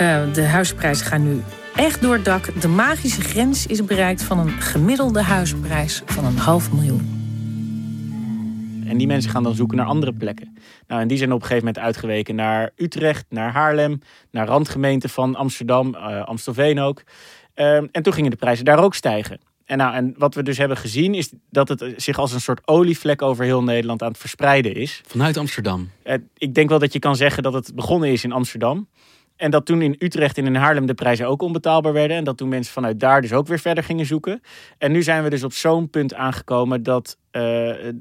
Uh, 0.00 0.32
de 0.32 0.42
huisprijzen 0.42 1.06
gaan 1.06 1.22
nu 1.22 1.42
echt 1.74 2.02
door 2.02 2.14
het 2.14 2.24
dak. 2.24 2.60
De 2.60 2.68
magische 2.68 3.20
grens 3.20 3.66
is 3.66 3.84
bereikt 3.84 4.22
van 4.22 4.38
een 4.38 4.50
gemiddelde 4.50 5.22
huisprijs 5.22 6.02
van 6.06 6.24
een 6.24 6.38
half 6.38 6.72
miljoen. 6.72 7.18
En 8.86 8.96
die 8.96 9.06
mensen 9.06 9.30
gaan 9.30 9.42
dan 9.42 9.54
zoeken 9.54 9.76
naar 9.76 9.86
andere 9.86 10.12
plekken. 10.12 10.56
Nou, 10.86 11.00
en 11.00 11.08
die 11.08 11.18
zijn 11.18 11.32
op 11.32 11.40
een 11.40 11.46
gegeven 11.46 11.66
moment 11.66 11.84
uitgeweken 11.84 12.34
naar 12.34 12.70
Utrecht, 12.76 13.24
naar 13.28 13.52
Haarlem, 13.52 14.00
naar 14.30 14.46
randgemeenten 14.46 15.10
van 15.10 15.34
Amsterdam, 15.34 15.94
uh, 15.94 16.22
Amstelveen 16.24 16.80
ook. 16.80 17.02
en 17.54 18.02
toen 18.02 18.12
gingen 18.12 18.30
de 18.30 18.36
prijzen 18.36 18.64
daar 18.64 18.82
ook 18.82 18.94
stijgen. 18.94 19.40
En, 19.70 19.78
nou, 19.78 19.94
en 19.94 20.14
wat 20.18 20.34
we 20.34 20.42
dus 20.42 20.58
hebben 20.58 20.76
gezien 20.76 21.14
is 21.14 21.32
dat 21.50 21.68
het 21.68 21.84
zich 21.96 22.18
als 22.18 22.32
een 22.32 22.40
soort 22.40 22.60
olievlek 22.64 23.22
over 23.22 23.44
heel 23.44 23.62
Nederland 23.62 24.02
aan 24.02 24.08
het 24.08 24.18
verspreiden 24.18 24.74
is. 24.74 25.00
Vanuit 25.06 25.36
Amsterdam? 25.36 25.90
Ik 26.36 26.54
denk 26.54 26.68
wel 26.68 26.78
dat 26.78 26.92
je 26.92 26.98
kan 26.98 27.16
zeggen 27.16 27.42
dat 27.42 27.52
het 27.52 27.74
begonnen 27.74 28.08
is 28.08 28.24
in 28.24 28.32
Amsterdam. 28.32 28.88
En 29.36 29.50
dat 29.50 29.66
toen 29.66 29.82
in 29.82 29.96
Utrecht 29.98 30.38
en 30.38 30.46
in 30.46 30.54
Haarlem 30.54 30.86
de 30.86 30.94
prijzen 30.94 31.26
ook 31.26 31.42
onbetaalbaar 31.42 31.92
werden. 31.92 32.16
En 32.16 32.24
dat 32.24 32.36
toen 32.36 32.48
mensen 32.48 32.72
vanuit 32.72 33.00
daar 33.00 33.20
dus 33.20 33.32
ook 33.32 33.46
weer 33.46 33.58
verder 33.58 33.84
gingen 33.84 34.06
zoeken. 34.06 34.40
En 34.78 34.92
nu 34.92 35.02
zijn 35.02 35.22
we 35.22 35.30
dus 35.30 35.44
op 35.44 35.52
zo'n 35.52 35.90
punt 35.90 36.14
aangekomen 36.14 36.82
dat 36.82 37.16
uh, 37.32 37.42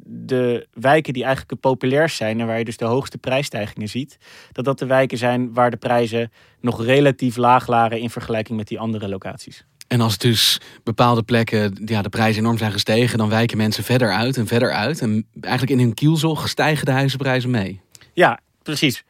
de 0.03 0.67
wijken 0.73 1.13
die 1.13 1.23
eigenlijk 1.23 1.51
het 1.51 1.61
populairst 1.61 2.17
zijn 2.17 2.39
en 2.39 2.47
waar 2.47 2.57
je 2.57 2.65
dus 2.65 2.77
de 2.77 2.85
hoogste 2.85 3.17
prijsstijgingen 3.17 3.87
ziet, 3.87 4.17
dat 4.51 4.65
dat 4.65 4.79
de 4.79 4.85
wijken 4.85 5.17
zijn 5.17 5.53
waar 5.53 5.71
de 5.71 5.77
prijzen 5.77 6.31
nog 6.61 6.85
relatief 6.85 7.35
laag 7.35 7.67
lagen 7.67 7.99
in 7.99 8.09
vergelijking 8.09 8.57
met 8.57 8.67
die 8.67 8.79
andere 8.79 9.09
locaties. 9.09 9.65
En 9.89 10.01
als 10.01 10.17
dus 10.17 10.61
bepaalde 10.83 11.23
plekken 11.23 11.81
ja, 11.85 12.01
de 12.01 12.09
prijzen 12.09 12.41
enorm 12.41 12.57
zijn 12.57 12.71
gestegen, 12.71 13.17
dan 13.17 13.29
wijken 13.29 13.57
mensen 13.57 13.83
verder 13.83 14.13
uit 14.13 14.37
en 14.37 14.47
verder 14.47 14.71
uit. 14.71 15.01
En 15.01 15.25
eigenlijk 15.41 15.79
in 15.79 15.85
hun 15.85 15.93
kielzog 15.93 16.49
stijgen 16.49 16.85
de 16.85 16.91
huizenprijzen 16.91 17.49
mee. 17.49 17.81
Ja, 18.13 18.39
precies. 18.63 19.03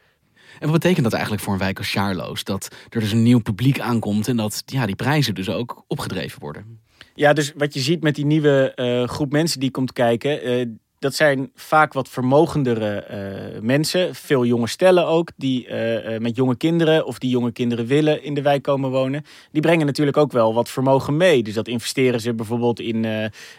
En 0.58 0.70
wat 0.70 0.80
betekent 0.80 1.04
dat 1.04 1.12
eigenlijk 1.12 1.42
voor 1.42 1.52
een 1.52 1.58
wijk 1.58 1.78
als 1.78 1.86
Sjaarloos? 1.86 2.44
Dat 2.44 2.68
er 2.88 3.00
dus 3.00 3.12
een 3.12 3.22
nieuw 3.22 3.40
publiek 3.40 3.80
aankomt 3.80 4.28
en 4.28 4.36
dat 4.36 4.62
ja, 4.66 4.86
die 4.86 4.96
prijzen 4.96 5.34
dus 5.34 5.48
ook 5.48 5.84
opgedreven 5.86 6.40
worden. 6.40 6.80
Ja, 7.14 7.32
dus 7.32 7.52
wat 7.56 7.74
je 7.74 7.80
ziet 7.80 8.02
met 8.02 8.14
die 8.14 8.26
nieuwe 8.26 8.72
uh, 8.76 9.08
groep 9.08 9.32
mensen 9.32 9.60
die 9.60 9.70
komt 9.70 9.92
kijken, 9.92 10.48
uh, 10.48 10.66
dat 11.00 11.14
zijn 11.14 11.50
vaak 11.54 11.92
wat 11.92 12.08
vermogendere 12.08 13.04
uh, 13.10 13.60
mensen. 13.60 14.14
Veel 14.14 14.44
jonge 14.44 14.66
stellen 14.66 15.06
ook, 15.06 15.30
die 15.36 15.68
uh, 15.68 16.18
met 16.18 16.36
jonge 16.36 16.56
kinderen 16.56 17.06
of 17.06 17.18
die 17.18 17.30
jonge 17.30 17.52
kinderen 17.52 17.86
willen 17.86 18.22
in 18.22 18.34
de 18.34 18.42
wijk 18.42 18.62
komen 18.62 18.90
wonen. 18.90 19.24
Die 19.52 19.62
brengen 19.62 19.86
natuurlijk 19.86 20.16
ook 20.16 20.32
wel 20.32 20.54
wat 20.54 20.68
vermogen 20.68 21.16
mee. 21.16 21.42
Dus 21.42 21.54
dat 21.54 21.68
investeren 21.68 22.20
ze 22.20 22.34
bijvoorbeeld 22.34 22.80
in, 22.80 23.04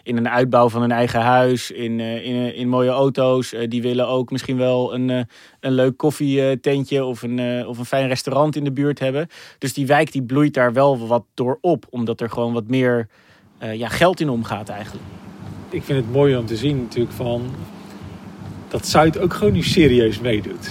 in 0.03 0.17
een 0.17 0.29
uitbouw 0.29 0.69
van 0.69 0.81
een 0.81 0.91
eigen 0.91 1.21
huis, 1.21 1.71
in, 1.71 2.00
in, 2.00 2.55
in 2.55 2.69
mooie 2.69 2.89
auto's. 2.89 3.53
die 3.67 3.81
willen 3.81 4.07
ook 4.07 4.31
misschien 4.31 4.57
wel 4.57 4.93
een, 4.93 5.27
een 5.60 5.74
leuk 5.74 5.98
koffietentje 5.98 7.03
of 7.03 7.21
een, 7.21 7.67
of 7.67 7.77
een 7.77 7.86
fijn 7.86 8.07
restaurant 8.07 8.55
in 8.55 8.63
de 8.63 8.71
buurt 8.71 9.00
hebben. 9.00 9.27
Dus 9.57 9.74
die 9.74 9.88
wijk 9.88 10.12
die 10.12 10.24
bloeit 10.24 10.53
daar 10.53 10.74
wel 10.74 11.07
wat 11.07 11.24
door 11.33 11.57
op, 11.62 11.86
omdat 11.89 12.21
er 12.21 12.29
gewoon 12.29 12.53
wat 12.53 12.67
meer 12.67 13.07
ja, 13.74 13.88
geld 13.88 14.19
in 14.19 14.29
omgaat 14.29 14.69
eigenlijk 14.69 15.05
ik 15.73 15.83
vind 15.83 16.05
het 16.05 16.11
mooi 16.11 16.35
om 16.35 16.45
te 16.45 16.57
zien 16.57 16.77
natuurlijk 16.77 17.15
van 17.15 17.41
dat 18.67 18.87
Zuid 18.87 19.19
ook 19.19 19.33
gewoon 19.33 19.53
nu 19.53 19.63
serieus 19.63 20.19
meedoet. 20.19 20.69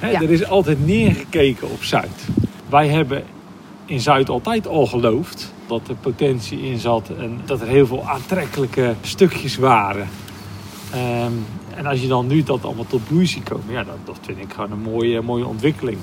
Ja. 0.00 0.22
Er 0.22 0.30
is 0.30 0.44
altijd 0.44 0.86
neergekeken 0.86 1.70
op 1.70 1.82
Zuid. 1.82 2.28
Wij 2.68 2.88
hebben 2.88 3.22
in 3.84 4.00
Zuid 4.00 4.28
altijd 4.28 4.66
al 4.66 4.86
geloofd 4.86 5.52
dat 5.66 5.88
er 5.88 5.94
potentie 5.94 6.60
in 6.60 6.78
zat 6.78 7.10
en 7.18 7.40
dat 7.44 7.60
er 7.60 7.66
heel 7.66 7.86
veel 7.86 8.08
aantrekkelijke 8.08 8.94
stukjes 9.00 9.56
waren. 9.56 10.08
Ehm, 10.92 11.32
en 11.74 11.86
als 11.86 12.00
je 12.00 12.08
dan 12.08 12.26
nu 12.26 12.42
dat 12.42 12.64
allemaal 12.64 12.86
tot 12.86 13.08
bloei 13.08 13.26
ziet 13.26 13.48
komen, 13.48 13.72
ja, 13.72 13.84
dat, 13.84 13.96
dat 14.04 14.18
vind 14.20 14.38
ik 14.38 14.52
gewoon 14.52 14.72
een 14.72 14.82
mooie, 14.92 15.22
mooie 15.22 15.46
ontwikkeling. 15.46 15.98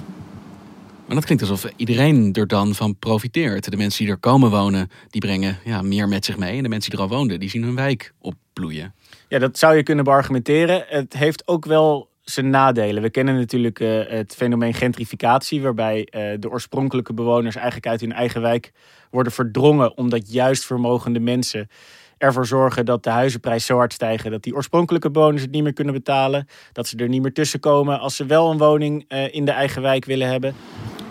Maar 1.07 1.15
dat 1.15 1.25
klinkt 1.25 1.49
alsof 1.49 1.71
iedereen 1.75 2.33
er 2.33 2.47
dan 2.47 2.75
van 2.75 2.99
profiteert. 2.99 3.71
De 3.71 3.77
mensen 3.77 4.03
die 4.03 4.13
er 4.13 4.19
komen 4.19 4.49
wonen, 4.49 4.89
die 5.09 5.21
brengen 5.21 5.57
ja, 5.63 5.81
meer 5.81 6.07
met 6.07 6.25
zich 6.25 6.37
mee. 6.37 6.57
En 6.57 6.63
de 6.63 6.69
mensen 6.69 6.91
die 6.91 6.99
er 6.99 7.05
al 7.05 7.15
woonden, 7.15 7.39
die 7.39 7.49
zien 7.49 7.63
hun 7.63 7.75
wijk 7.75 8.13
opbloeien. 8.19 8.93
Ja, 9.27 9.39
dat 9.39 9.57
zou 9.57 9.75
je 9.75 9.83
kunnen 9.83 10.03
beargumenteren. 10.03 10.85
Het 10.87 11.13
heeft 11.13 11.47
ook 11.47 11.65
wel 11.65 12.09
zijn 12.21 12.49
nadelen. 12.49 13.01
We 13.01 13.09
kennen 13.09 13.35
natuurlijk 13.35 13.79
uh, 13.79 14.01
het 14.07 14.35
fenomeen 14.35 14.73
gentrificatie, 14.73 15.61
waarbij 15.61 15.99
uh, 15.99 16.21
de 16.39 16.49
oorspronkelijke 16.49 17.13
bewoners 17.13 17.55
eigenlijk 17.55 17.87
uit 17.87 18.01
hun 18.01 18.13
eigen 18.13 18.41
wijk 18.41 18.71
worden 19.11 19.33
verdrongen, 19.33 19.97
omdat 19.97 20.31
juist 20.31 20.65
vermogende 20.65 21.19
mensen 21.19 21.69
ervoor 22.17 22.45
zorgen 22.45 22.85
dat 22.85 23.03
de 23.03 23.09
huizenprijs 23.09 23.65
zo 23.65 23.77
hard 23.77 23.93
stijgen 23.93 24.31
dat 24.31 24.43
die 24.43 24.55
oorspronkelijke 24.55 25.11
bewoners 25.11 25.41
het 25.41 25.51
niet 25.51 25.63
meer 25.63 25.73
kunnen 25.73 25.93
betalen, 25.93 26.47
dat 26.71 26.87
ze 26.87 26.97
er 26.97 27.09
niet 27.09 27.21
meer 27.21 27.33
tussenkomen 27.33 27.99
als 27.99 28.15
ze 28.15 28.25
wel 28.25 28.51
een 28.51 28.57
woning 28.57 29.05
uh, 29.07 29.33
in 29.33 29.45
de 29.45 29.51
eigen 29.51 29.81
wijk 29.81 30.05
willen 30.05 30.27
hebben. 30.27 30.55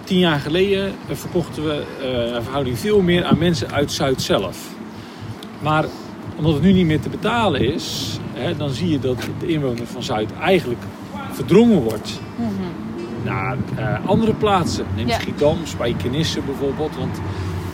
Tien 0.07 0.19
jaar 0.19 0.41
geleden 0.41 0.95
verkochten 1.11 1.65
we 1.65 1.85
een 2.35 2.43
verhouding 2.43 2.79
veel 2.79 3.01
meer 3.01 3.25
aan 3.25 3.39
mensen 3.39 3.73
uit 3.73 3.93
Zuid 3.93 4.23
zelf. 4.23 4.69
Maar 5.63 5.85
omdat 6.37 6.53
het 6.53 6.63
nu 6.63 6.73
niet 6.73 6.87
meer 6.87 7.01
te 7.01 7.09
betalen 7.09 7.75
is, 7.75 8.19
hè, 8.33 8.57
dan 8.57 8.71
zie 8.71 8.91
je 8.91 8.99
dat 8.99 9.17
de 9.39 9.47
inwoner 9.47 9.87
van 9.87 10.03
Zuid 10.03 10.31
eigenlijk 10.41 10.83
verdrongen 11.33 11.83
wordt 11.83 12.21
mm 12.37 12.45
-hmm. 12.45 13.25
naar 13.25 13.57
uh, 13.79 14.09
andere 14.09 14.35
plaatsen. 14.35 14.87
Neem 14.97 15.09
ja. 15.09 15.19
Schiedam, 15.19 15.57
Spijkenisse 15.65 16.41
bijvoorbeeld. 16.41 16.97
Want 16.97 17.21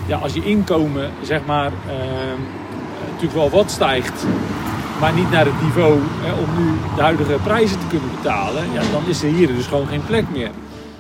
ja, 0.07 0.19
als 0.19 0.33
je 0.33 0.45
inkomen 0.45 1.11
zeg 1.23 1.41
maar 1.47 1.73
uh, 1.87 1.93
natuurlijk 3.07 3.35
wel 3.35 3.51
wat 3.51 3.71
stijgt, 3.71 4.27
maar 5.01 5.13
niet 5.13 5.31
naar 5.31 5.45
het 5.45 5.63
niveau 5.63 5.99
hè, 6.21 6.33
om 6.33 6.65
nu 6.65 6.73
de 6.97 7.03
huidige 7.03 7.39
prijzen 7.43 7.79
te 7.79 7.87
kunnen 7.87 8.11
betalen, 8.23 8.73
ja, 8.73 8.83
dan 8.93 9.03
is 9.07 9.23
er 9.23 9.33
hier 9.33 9.47
dus 9.47 9.67
gewoon 9.67 9.87
geen 9.87 10.05
plek 10.07 10.25
meer. 10.33 10.51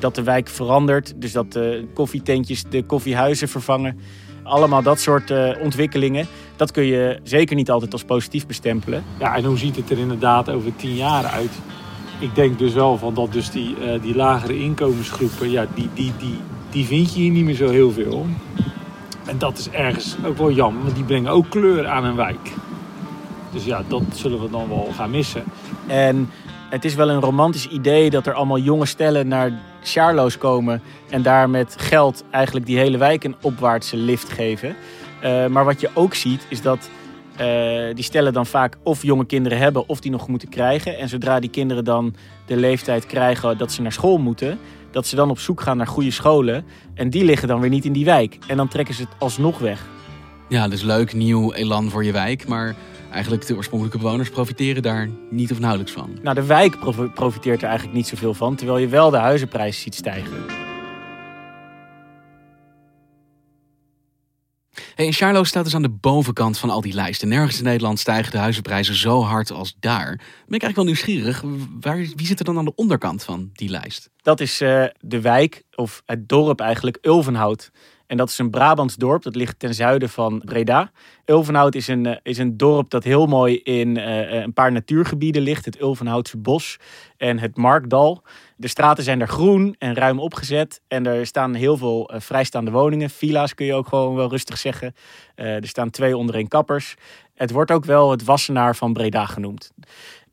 Dat 0.02 0.14
de 0.14 0.22
wijk 0.22 0.48
verandert, 0.48 1.12
dus 1.16 1.32
dat 1.32 1.52
de 1.52 1.86
koffietentjes 1.94 2.64
de 2.70 2.84
koffiehuizen 2.84 3.48
vervangen. 3.48 3.98
Allemaal 4.42 4.82
dat 4.82 5.00
soort 5.00 5.30
uh, 5.30 5.50
ontwikkelingen. 5.60 6.26
Dat 6.56 6.70
kun 6.70 6.84
je 6.84 7.20
zeker 7.22 7.56
niet 7.56 7.70
altijd 7.70 7.92
als 7.92 8.04
positief 8.04 8.46
bestempelen. 8.46 9.04
Ja, 9.18 9.36
en 9.36 9.44
hoe 9.44 9.58
ziet 9.58 9.76
het 9.76 9.90
er 9.90 9.98
inderdaad 9.98 10.50
over 10.50 10.76
tien 10.76 10.94
jaar 10.94 11.24
uit? 11.24 11.50
ik 12.22 12.34
denk 12.34 12.58
dus 12.58 12.72
wel 12.72 12.98
van 12.98 13.14
dat 13.14 13.32
dus 13.32 13.50
die, 13.50 13.76
uh, 13.78 14.02
die 14.02 14.14
lagere 14.14 14.58
inkomensgroepen, 14.58 15.50
ja, 15.50 15.66
die, 15.74 15.88
die, 15.94 16.12
die, 16.18 16.38
die 16.70 16.84
vind 16.84 17.14
je 17.14 17.20
hier 17.20 17.30
niet 17.30 17.44
meer 17.44 17.54
zo 17.54 17.68
heel 17.68 17.92
veel. 17.92 18.26
En 19.24 19.38
dat 19.38 19.58
is 19.58 19.70
ergens 19.70 20.16
ook 20.26 20.38
wel 20.38 20.52
jammer, 20.52 20.82
want 20.82 20.94
die 20.94 21.04
brengen 21.04 21.30
ook 21.30 21.50
kleur 21.50 21.86
aan 21.86 22.04
een 22.04 22.16
wijk. 22.16 22.52
Dus 23.52 23.64
ja, 23.64 23.82
dat 23.88 24.02
zullen 24.14 24.42
we 24.42 24.50
dan 24.50 24.68
wel 24.68 24.88
gaan 24.96 25.10
missen. 25.10 25.44
En 25.86 26.30
het 26.72 26.84
is 26.84 26.94
wel 26.94 27.10
een 27.10 27.20
romantisch 27.20 27.68
idee 27.68 28.10
dat 28.10 28.26
er 28.26 28.32
allemaal 28.32 28.58
jonge 28.58 28.86
stellen 28.86 29.28
naar 29.28 29.52
Charlo's 29.82 30.38
komen 30.38 30.82
en 31.10 31.22
daar 31.22 31.50
met 31.50 31.74
geld 31.78 32.24
eigenlijk 32.30 32.66
die 32.66 32.78
hele 32.78 32.98
wijk 32.98 33.24
een 33.24 33.36
opwaartse 33.42 33.96
lift 33.96 34.28
geven. 34.28 34.76
Uh, 35.24 35.46
maar 35.46 35.64
wat 35.64 35.80
je 35.80 35.90
ook 35.94 36.14
ziet 36.14 36.46
is 36.48 36.62
dat 36.62 36.90
uh, 37.40 37.94
die 37.94 38.04
stellen 38.04 38.32
dan 38.32 38.46
vaak 38.46 38.76
of 38.82 39.02
jonge 39.02 39.26
kinderen 39.26 39.58
hebben 39.58 39.88
of 39.88 40.00
die 40.00 40.10
nog 40.10 40.28
moeten 40.28 40.48
krijgen. 40.48 40.98
En 40.98 41.08
zodra 41.08 41.40
die 41.40 41.50
kinderen 41.50 41.84
dan 41.84 42.14
de 42.46 42.56
leeftijd 42.56 43.06
krijgen 43.06 43.58
dat 43.58 43.72
ze 43.72 43.82
naar 43.82 43.92
school 43.92 44.18
moeten, 44.18 44.58
dat 44.90 45.06
ze 45.06 45.16
dan 45.16 45.30
op 45.30 45.38
zoek 45.38 45.60
gaan 45.60 45.76
naar 45.76 45.86
goede 45.86 46.10
scholen. 46.10 46.64
En 46.94 47.10
die 47.10 47.24
liggen 47.24 47.48
dan 47.48 47.60
weer 47.60 47.70
niet 47.70 47.84
in 47.84 47.92
die 47.92 48.04
wijk. 48.04 48.38
En 48.46 48.56
dan 48.56 48.68
trekken 48.68 48.94
ze 48.94 49.02
het 49.02 49.12
alsnog 49.18 49.58
weg. 49.58 49.86
Ja, 50.48 50.68
dus 50.68 50.82
leuk, 50.82 51.14
nieuw 51.14 51.52
elan 51.52 51.90
voor 51.90 52.04
je 52.04 52.12
wijk. 52.12 52.48
Maar 52.48 52.74
eigenlijk 53.12 53.46
de 53.46 53.56
oorspronkelijke 53.56 54.02
bewoners 54.02 54.30
profiteren 54.30 54.82
daar 54.82 55.08
niet 55.30 55.52
of 55.52 55.58
nauwelijks 55.58 55.92
van. 55.92 56.18
Nou, 56.22 56.34
de 56.34 56.46
wijk 56.46 56.78
profiteert 57.14 57.62
er 57.62 57.68
eigenlijk 57.68 57.96
niet 57.96 58.06
zoveel 58.06 58.34
van. 58.34 58.56
Terwijl 58.56 58.78
je 58.78 58.88
wel 58.88 59.10
de 59.10 59.16
huizenprijs 59.16 59.80
ziet 59.80 59.94
stijgen. 59.94 60.44
Hey, 64.94 65.06
en 65.06 65.12
Charlo 65.12 65.44
staat 65.44 65.64
dus 65.64 65.74
aan 65.74 65.82
de 65.82 65.88
bovenkant 65.88 66.58
van 66.58 66.70
al 66.70 66.80
die 66.80 66.94
lijsten. 66.94 67.28
Nergens 67.28 67.58
in 67.58 67.64
Nederland 67.64 67.98
stijgen 67.98 68.32
de 68.32 68.38
huizenprijzen 68.38 68.94
zo 68.94 69.22
hard 69.22 69.50
als 69.50 69.76
daar. 69.80 70.16
Ben 70.16 70.56
ik 70.56 70.62
eigenlijk 70.62 70.76
wel 70.76 70.84
nieuwsgierig. 70.84 71.42
Waar, 71.80 71.96
wie 71.96 72.26
zit 72.26 72.38
er 72.38 72.44
dan 72.44 72.58
aan 72.58 72.64
de 72.64 72.74
onderkant 72.74 73.24
van 73.24 73.50
die 73.52 73.68
lijst? 73.68 74.10
Dat 74.16 74.40
is 74.40 74.60
uh, 74.60 74.84
de 75.00 75.20
wijk, 75.20 75.62
of 75.74 76.02
het 76.06 76.28
dorp 76.28 76.60
eigenlijk, 76.60 76.98
Ulvenhout. 77.02 77.70
En 78.12 78.18
dat 78.18 78.28
is 78.28 78.38
een 78.38 78.50
Brabants 78.50 78.96
dorp, 78.96 79.22
dat 79.22 79.36
ligt 79.36 79.58
ten 79.58 79.74
zuiden 79.74 80.08
van 80.08 80.42
Breda. 80.44 80.90
Ulvenhout 81.24 81.74
is 81.74 81.88
een, 81.88 82.20
is 82.22 82.38
een 82.38 82.56
dorp 82.56 82.90
dat 82.90 83.04
heel 83.04 83.26
mooi 83.26 83.56
in 83.56 83.96
uh, 83.96 84.32
een 84.32 84.52
paar 84.52 84.72
natuurgebieden 84.72 85.42
ligt. 85.42 85.64
Het 85.64 85.80
Ulvenhoutse 85.80 86.36
bos 86.36 86.76
en 87.16 87.38
het 87.38 87.56
Markdal. 87.56 88.22
De 88.56 88.68
straten 88.68 89.04
zijn 89.04 89.20
er 89.20 89.28
groen 89.28 89.74
en 89.78 89.94
ruim 89.94 90.20
opgezet. 90.20 90.80
En 90.88 91.06
er 91.06 91.26
staan 91.26 91.54
heel 91.54 91.76
veel 91.76 92.10
vrijstaande 92.14 92.70
woningen. 92.70 93.10
Villa's 93.10 93.54
kun 93.54 93.66
je 93.66 93.74
ook 93.74 93.88
gewoon 93.88 94.14
wel 94.14 94.28
rustig 94.28 94.58
zeggen. 94.58 94.94
Er 95.34 95.68
staan 95.68 95.90
twee 95.90 96.16
onder 96.16 96.34
één 96.34 96.48
kappers. 96.48 96.94
Het 97.34 97.50
wordt 97.50 97.70
ook 97.70 97.84
wel 97.84 98.10
het 98.10 98.24
Wassenaar 98.24 98.76
van 98.76 98.92
Breda 98.92 99.26
genoemd. 99.26 99.72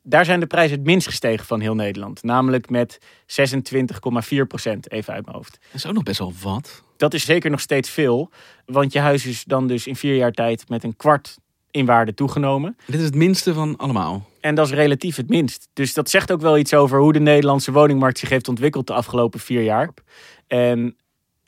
Daar 0.02 0.24
zijn 0.24 0.40
de 0.40 0.46
prijzen 0.46 0.76
het 0.76 0.86
minst 0.86 1.06
gestegen 1.06 1.46
van 1.46 1.60
heel 1.60 1.74
Nederland. 1.74 2.22
Namelijk 2.22 2.70
met 2.70 2.98
26,4 3.00 4.46
procent, 4.48 4.90
even 4.90 5.14
uit 5.14 5.24
mijn 5.24 5.36
hoofd. 5.36 5.58
Dat 5.60 5.74
is 5.74 5.86
ook 5.86 5.94
nog 5.94 6.02
best 6.02 6.18
wel 6.18 6.32
wat. 6.42 6.88
Dat 7.00 7.14
is 7.14 7.24
zeker 7.24 7.50
nog 7.50 7.60
steeds 7.60 7.90
veel. 7.90 8.30
Want 8.64 8.92
je 8.92 8.98
huis 8.98 9.26
is 9.26 9.44
dan 9.44 9.66
dus 9.66 9.86
in 9.86 9.96
vier 9.96 10.14
jaar 10.14 10.32
tijd 10.32 10.68
met 10.68 10.84
een 10.84 10.96
kwart 10.96 11.38
in 11.70 11.86
waarde 11.86 12.14
toegenomen. 12.14 12.76
Dit 12.86 12.98
is 12.98 13.04
het 13.04 13.14
minste 13.14 13.54
van 13.54 13.76
allemaal. 13.76 14.28
En 14.40 14.54
dat 14.54 14.66
is 14.66 14.72
relatief 14.72 15.16
het 15.16 15.28
minst. 15.28 15.68
Dus 15.72 15.94
dat 15.94 16.10
zegt 16.10 16.32
ook 16.32 16.40
wel 16.40 16.58
iets 16.58 16.74
over 16.74 16.98
hoe 16.98 17.12
de 17.12 17.20
Nederlandse 17.20 17.72
woningmarkt 17.72 18.18
zich 18.18 18.28
heeft 18.28 18.48
ontwikkeld 18.48 18.86
de 18.86 18.92
afgelopen 18.92 19.40
vier 19.40 19.62
jaar. 19.62 19.90
En 20.46 20.96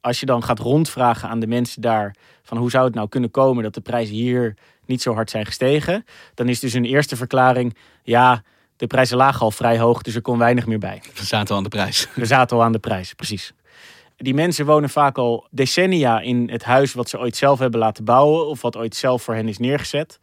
als 0.01 0.21
je 0.21 0.27
dan 0.27 0.43
gaat 0.43 0.59
rondvragen 0.59 1.29
aan 1.29 1.41
de 1.41 1.47
mensen 1.47 1.83
daar 1.83 2.15
van 2.43 2.59
hoe 2.59 2.71
zou 2.71 2.85
het 2.85 2.95
nou 2.95 3.09
kunnen 3.09 3.31
komen 3.31 3.63
dat 3.63 3.75
de 3.75 3.81
prijzen 3.81 4.15
hier 4.15 4.57
niet 4.87 5.03
zo 5.03 5.15
hard 5.15 5.31
zijn 5.31 5.47
gestegen, 5.47 6.05
dan 6.35 6.49
is 6.49 6.61
dus 6.61 6.73
een 6.73 6.85
eerste 6.85 7.17
verklaring: 7.17 7.77
ja, 8.03 8.43
de 8.77 8.87
prijzen 8.87 9.17
lagen 9.17 9.41
al 9.41 9.51
vrij 9.51 9.79
hoog, 9.79 10.03
dus 10.03 10.15
er 10.15 10.23
kon 10.23 10.39
weinig 10.39 10.67
meer 10.67 10.79
bij. 10.79 11.03
We 11.15 11.25
zaten 11.25 11.51
al 11.51 11.57
aan 11.57 11.63
de 11.63 11.69
prijs. 11.69 12.09
We 12.15 12.27
zaten 12.27 12.57
al 12.57 12.63
aan 12.63 12.73
de 12.73 12.79
prijs, 12.79 13.15
precies. 13.15 13.53
Die 14.23 14.35
mensen 14.35 14.67
wonen 14.67 14.91
vaak 14.91 15.19
al 15.19 15.47
decennia 15.51 16.21
in 16.21 16.51
het 16.51 16.65
huis 16.65 16.93
wat 16.93 17.09
ze 17.09 17.19
ooit 17.19 17.37
zelf 17.37 17.59
hebben 17.59 17.81
laten 17.81 18.05
bouwen 18.05 18.47
of 18.47 18.63
wat 18.63 18.77
ooit 18.77 18.97
zelf 18.97 19.23
voor 19.23 19.35
hen 19.35 19.49
is 19.49 19.59
neergezet. 19.59 20.19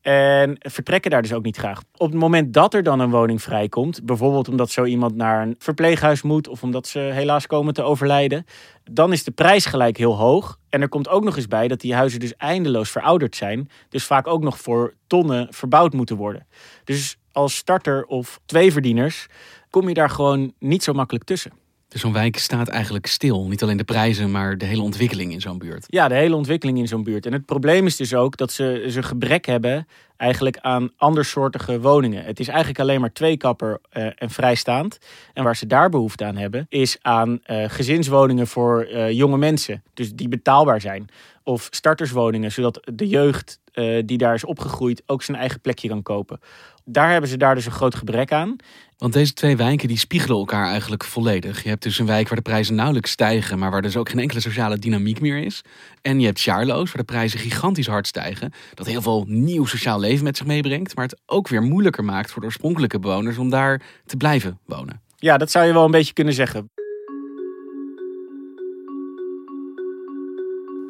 En 0.00 0.56
vertrekken 0.58 1.10
daar 1.10 1.22
dus 1.22 1.32
ook 1.32 1.44
niet 1.44 1.56
graag. 1.56 1.82
Op 1.96 2.10
het 2.10 2.20
moment 2.20 2.52
dat 2.52 2.74
er 2.74 2.82
dan 2.82 3.00
een 3.00 3.10
woning 3.10 3.42
vrijkomt, 3.42 4.04
bijvoorbeeld 4.04 4.48
omdat 4.48 4.70
zo 4.70 4.84
iemand 4.84 5.14
naar 5.14 5.42
een 5.42 5.54
verpleeghuis 5.58 6.22
moet 6.22 6.48
of 6.48 6.62
omdat 6.62 6.86
ze 6.86 6.98
helaas 6.98 7.46
komen 7.46 7.74
te 7.74 7.82
overlijden, 7.82 8.44
dan 8.90 9.12
is 9.12 9.24
de 9.24 9.30
prijs 9.30 9.66
gelijk 9.66 9.96
heel 9.96 10.16
hoog. 10.16 10.58
En 10.68 10.80
er 10.82 10.88
komt 10.88 11.08
ook 11.08 11.24
nog 11.24 11.36
eens 11.36 11.48
bij 11.48 11.68
dat 11.68 11.80
die 11.80 11.94
huizen 11.94 12.20
dus 12.20 12.36
eindeloos 12.36 12.90
verouderd 12.90 13.36
zijn, 13.36 13.68
dus 13.88 14.04
vaak 14.04 14.26
ook 14.26 14.42
nog 14.42 14.60
voor 14.60 14.94
tonnen 15.06 15.46
verbouwd 15.50 15.92
moeten 15.92 16.16
worden. 16.16 16.46
Dus 16.84 17.16
als 17.32 17.56
starter 17.56 18.04
of 18.04 18.40
twee 18.46 18.72
verdieners 18.72 19.26
kom 19.70 19.88
je 19.88 19.94
daar 19.94 20.10
gewoon 20.10 20.52
niet 20.58 20.82
zo 20.82 20.92
makkelijk 20.92 21.24
tussen. 21.24 21.63
Dus 21.94 22.02
zo'n 22.02 22.12
wijk 22.12 22.38
staat 22.38 22.68
eigenlijk 22.68 23.06
stil. 23.06 23.46
Niet 23.46 23.62
alleen 23.62 23.76
de 23.76 23.84
prijzen, 23.84 24.30
maar 24.30 24.58
de 24.58 24.64
hele 24.64 24.82
ontwikkeling 24.82 25.32
in 25.32 25.40
zo'n 25.40 25.58
buurt. 25.58 25.84
Ja, 25.86 26.08
de 26.08 26.14
hele 26.14 26.36
ontwikkeling 26.36 26.78
in 26.78 26.88
zo'n 26.88 27.02
buurt. 27.02 27.26
En 27.26 27.32
het 27.32 27.46
probleem 27.46 27.86
is 27.86 27.96
dus 27.96 28.14
ook 28.14 28.36
dat 28.36 28.52
ze, 28.52 28.86
ze 28.88 29.02
gebrek 29.02 29.46
hebben 29.46 29.86
eigenlijk 30.16 30.58
aan 30.58 30.90
andersoortige 30.96 31.80
woningen. 31.80 32.24
Het 32.24 32.40
is 32.40 32.48
eigenlijk 32.48 32.80
alleen 32.80 33.00
maar 33.00 33.12
twee 33.12 33.36
kapper 33.36 33.80
uh, 33.92 34.06
en 34.16 34.30
vrijstaand. 34.30 34.98
En 35.32 35.44
waar 35.44 35.56
ze 35.56 35.66
daar 35.66 35.88
behoefte 35.90 36.24
aan 36.24 36.36
hebben, 36.36 36.66
is 36.68 36.98
aan 37.02 37.40
uh, 37.46 37.64
gezinswoningen 37.68 38.46
voor 38.46 38.88
uh, 38.90 39.10
jonge 39.10 39.38
mensen. 39.38 39.82
Dus 39.94 40.12
die 40.12 40.28
betaalbaar 40.28 40.80
zijn. 40.80 41.08
Of 41.44 41.68
starterswoningen, 41.70 42.52
zodat 42.52 42.90
de 42.94 43.08
jeugd 43.08 43.60
die 44.04 44.18
daar 44.18 44.34
is 44.34 44.44
opgegroeid 44.44 45.02
ook 45.06 45.22
zijn 45.22 45.36
eigen 45.36 45.60
plekje 45.60 45.88
kan 45.88 46.02
kopen. 46.02 46.40
Daar 46.84 47.10
hebben 47.10 47.30
ze 47.30 47.36
daar 47.36 47.54
dus 47.54 47.66
een 47.66 47.72
groot 47.72 47.94
gebrek 47.94 48.32
aan. 48.32 48.56
Want 48.98 49.12
deze 49.12 49.32
twee 49.32 49.56
wijken 49.56 49.88
die 49.88 49.98
spiegelen 49.98 50.38
elkaar 50.38 50.66
eigenlijk 50.66 51.04
volledig. 51.04 51.62
Je 51.62 51.68
hebt 51.68 51.82
dus 51.82 51.98
een 51.98 52.06
wijk 52.06 52.28
waar 52.28 52.36
de 52.36 52.42
prijzen 52.42 52.74
nauwelijks 52.74 53.10
stijgen, 53.10 53.58
maar 53.58 53.70
waar 53.70 53.82
dus 53.82 53.96
ook 53.96 54.08
geen 54.08 54.18
enkele 54.18 54.40
sociale 54.40 54.78
dynamiek 54.78 55.20
meer 55.20 55.38
is. 55.38 55.62
En 56.02 56.20
je 56.20 56.26
hebt 56.26 56.40
Charlo's, 56.40 56.86
waar 56.86 57.04
de 57.06 57.12
prijzen 57.12 57.38
gigantisch 57.38 57.86
hard 57.86 58.06
stijgen. 58.06 58.52
Dat 58.74 58.86
heel 58.86 59.02
veel 59.02 59.24
nieuw 59.28 59.64
sociaal 59.64 60.00
leven 60.00 60.24
met 60.24 60.36
zich 60.36 60.46
meebrengt, 60.46 60.94
maar 60.94 61.04
het 61.04 61.20
ook 61.26 61.48
weer 61.48 61.62
moeilijker 61.62 62.04
maakt 62.04 62.30
voor 62.30 62.40
de 62.40 62.46
oorspronkelijke 62.46 62.98
bewoners 62.98 63.38
om 63.38 63.50
daar 63.50 63.82
te 64.06 64.16
blijven 64.16 64.58
wonen. 64.66 65.02
Ja, 65.16 65.36
dat 65.36 65.50
zou 65.50 65.66
je 65.66 65.72
wel 65.72 65.84
een 65.84 65.90
beetje 65.90 66.12
kunnen 66.12 66.34
zeggen. 66.34 66.70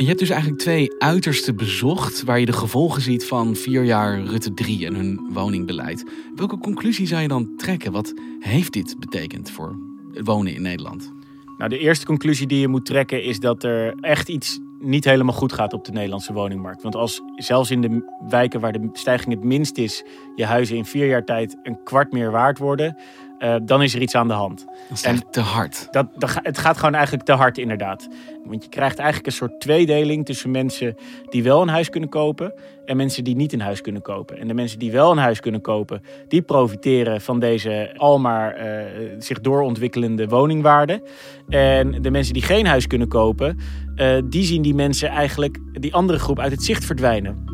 Je 0.05 0.11
hebt 0.11 0.23
dus 0.23 0.31
eigenlijk 0.31 0.61
twee 0.61 0.95
uitersten 0.99 1.57
bezocht 1.57 2.23
waar 2.23 2.41
je 2.41 2.47
de 2.47 2.53
gevolgen 2.53 3.03
ziet 3.03 3.27
van 3.27 3.57
vier 3.57 3.85
jaar 3.85 4.21
Rutte 4.21 4.55
3 4.55 4.87
en 4.87 4.95
hun 4.95 5.29
woningbeleid. 5.33 6.05
Welke 6.35 6.59
conclusie 6.59 7.07
zou 7.07 7.23
je 7.23 7.29
dan 7.29 7.57
trekken? 7.57 7.93
Wat 7.93 8.15
heeft 8.41 8.73
dit 8.73 8.97
betekend 8.99 9.51
voor 9.51 9.77
het 10.13 10.27
wonen 10.27 10.55
in 10.55 10.63
Nederland? 10.63 11.13
Nou, 11.59 11.71
de 11.71 11.79
eerste 11.79 12.07
conclusie 12.07 12.47
die 12.47 12.61
je 12.61 12.69
moet 12.69 12.87
trekken 12.87 13.23
is 13.23 13.41
dat 13.41 13.63
er 13.63 13.95
echt 14.01 14.29
iets 14.29 14.59
niet 14.81 15.05
helemaal 15.05 15.35
goed 15.35 15.53
gaat 15.53 15.73
op 15.73 15.85
de 15.85 15.93
Nederlandse 15.93 16.33
woningmarkt. 16.33 16.83
Want 16.83 16.95
als 16.95 17.23
zelfs 17.37 17.71
in 17.71 17.81
de 17.81 18.17
wijken 18.29 18.61
waar 18.61 18.73
de 18.73 18.89
stijging 18.93 19.35
het 19.35 19.45
minst 19.45 19.79
is, 19.79 20.05
je 20.35 20.45
huizen 20.45 20.77
in 20.77 20.85
vier 20.85 21.07
jaar 21.07 21.25
tijd 21.25 21.57
een 21.63 21.83
kwart 21.85 22.13
meer 22.13 22.31
waard 22.31 22.59
worden, 22.59 22.97
uh, 23.45 23.57
dan 23.63 23.83
is 23.83 23.95
er 23.95 24.01
iets 24.01 24.15
aan 24.15 24.29
de 24.29 24.35
hand. 24.35 24.65
Dat 24.89 24.99
is 24.99 25.03
echt 25.03 25.33
te 25.33 25.41
hard. 25.41 25.89
Dat, 25.91 26.07
dat, 26.17 26.39
het 26.43 26.59
gaat 26.59 26.77
gewoon 26.77 26.95
eigenlijk 26.95 27.25
te 27.25 27.33
hard, 27.33 27.59
inderdaad. 27.59 28.09
Want 28.45 28.65
je 28.65 28.71
krijgt 28.71 28.99
eigenlijk 28.99 29.27
een 29.27 29.37
soort 29.37 29.61
tweedeling 29.61 30.25
tussen 30.25 30.51
mensen 30.51 30.97
die 31.31 31.43
wel 31.43 31.63
een 31.63 31.69
huis 31.69 31.91
kunnen 31.91 32.09
kopen 32.09 32.53
en 32.85 32.97
mensen 32.97 33.25
die 33.25 33.37
niet 33.37 33.53
een 33.53 33.61
huis 33.61 33.81
kunnen 33.81 34.03
kopen. 34.03 34.39
En 34.39 34.49
de 34.49 34.55
mensen 34.55 34.79
die 34.79 34.93
wel 34.93 35.11
een 35.11 35.19
huis 35.19 35.41
kunnen 35.41 35.61
kopen, 35.61 36.03
die 36.29 36.43
profiteren 36.43 37.21
van 37.21 37.41
deze 37.41 37.95
almaar 37.97 38.67
uh, 38.67 38.85
zich 39.19 39.41
doorontwikkelende 39.41 40.29
woningwaarde. 40.29 41.03
En 41.49 42.03
de 42.03 42.11
mensen 42.11 42.35
die 42.35 42.43
geen 42.43 42.67
huis 42.67 42.87
kunnen 42.87 43.09
kopen, 43.09 43.59
uh, 43.97 44.19
die 44.25 44.45
zien 44.45 44.63
die 44.63 44.75
mensen 44.75 45.09
eigenlijk, 45.09 45.59
die 45.73 45.95
andere 45.95 46.19
groep, 46.19 46.39
uit 46.39 46.53
het 46.53 46.63
zicht 46.63 46.85
verdwijnen. 46.85 47.54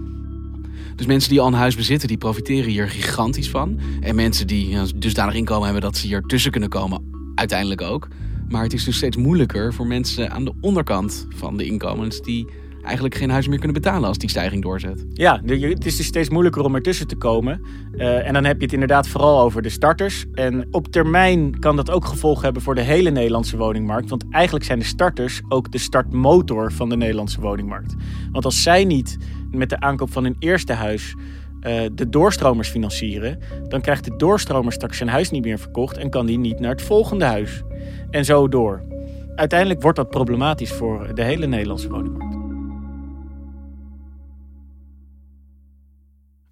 Dus 1.00 1.09
mensen 1.09 1.30
die 1.30 1.40
al 1.40 1.47
een 1.47 1.52
huis 1.52 1.76
bezitten, 1.76 2.09
die 2.09 2.19
profiteren 2.19 2.71
hier 2.71 2.88
gigantisch 2.88 3.50
van. 3.50 3.78
En 4.00 4.14
mensen 4.14 4.47
die 4.47 4.69
ja, 4.69 4.85
dusdanig 4.97 5.35
inkomen 5.35 5.64
hebben 5.64 5.83
dat 5.83 5.97
ze 5.97 6.07
hier 6.07 6.21
tussen 6.21 6.50
kunnen 6.50 6.69
komen, 6.69 7.33
uiteindelijk 7.35 7.80
ook. 7.80 8.09
Maar 8.49 8.62
het 8.62 8.73
is 8.73 8.85
dus 8.85 8.97
steeds 8.97 9.16
moeilijker 9.16 9.75
voor 9.75 9.87
mensen 9.87 10.30
aan 10.30 10.45
de 10.45 10.52
onderkant 10.61 11.26
van 11.28 11.57
de 11.57 11.64
inkomens 11.64 12.23
die 12.23 12.49
eigenlijk 12.83 13.14
geen 13.14 13.30
huis 13.30 13.49
meer 13.49 13.59
kunnen 13.59 13.83
betalen 13.83 14.09
als 14.09 14.19
die 14.19 14.28
stijging 14.28 14.62
doorzet. 14.62 15.07
Ja, 15.12 15.40
het 15.45 15.87
is 15.87 15.97
dus 15.97 16.07
steeds 16.07 16.28
moeilijker 16.28 16.62
om 16.62 16.75
ertussen 16.75 17.07
te 17.07 17.16
komen. 17.16 17.61
Uh, 17.92 18.26
en 18.26 18.33
dan 18.33 18.45
heb 18.45 18.57
je 18.57 18.64
het 18.64 18.73
inderdaad 18.73 19.09
vooral 19.09 19.40
over 19.40 19.62
de 19.62 19.69
starters. 19.69 20.25
En 20.33 20.66
op 20.71 20.88
termijn 20.88 21.59
kan 21.59 21.76
dat 21.76 21.90
ook 21.90 22.04
gevolgen 22.04 22.45
hebben 22.45 22.62
voor 22.62 22.75
de 22.75 22.80
hele 22.80 23.11
Nederlandse 23.11 23.57
woningmarkt. 23.57 24.11
Want 24.11 24.25
eigenlijk 24.30 24.64
zijn 24.64 24.78
de 24.78 24.85
starters 24.85 25.40
ook 25.49 25.73
de 25.73 25.78
startmotor 25.78 26.73
van 26.73 26.88
de 26.88 26.97
Nederlandse 26.97 27.40
woningmarkt. 27.40 27.95
Want 28.33 28.45
als 28.45 28.62
zij 28.62 28.85
niet 28.85 29.16
met 29.50 29.69
de 29.69 29.80
aankoop 29.80 30.12
van 30.12 30.25
hun 30.25 30.37
eerste 30.38 30.73
huis 30.73 31.14
uh, 31.61 31.83
de 31.92 32.09
doorstromers 32.09 32.69
financieren, 32.69 33.38
dan 33.69 33.80
krijgt 33.80 34.04
de 34.04 34.16
doorstromer 34.16 34.73
straks 34.73 34.97
zijn 34.97 35.09
huis 35.09 35.30
niet 35.30 35.45
meer 35.45 35.59
verkocht 35.59 35.97
en 35.97 36.11
kan 36.11 36.26
die 36.26 36.38
niet 36.38 36.61
naar 36.61 36.71
het 36.71 36.83
volgende 36.83 37.25
huis. 37.25 37.62
En 38.11 38.25
zo 38.25 38.49
door. 38.49 38.83
Uiteindelijk 39.35 39.83
wordt 39.83 39.97
dat 39.97 40.11
problematisch 40.11 40.73
voor 40.73 41.14
de 41.14 41.23
hele 41.23 41.47
Nederlandse 41.47 41.88
woningmarkt. 41.88 42.38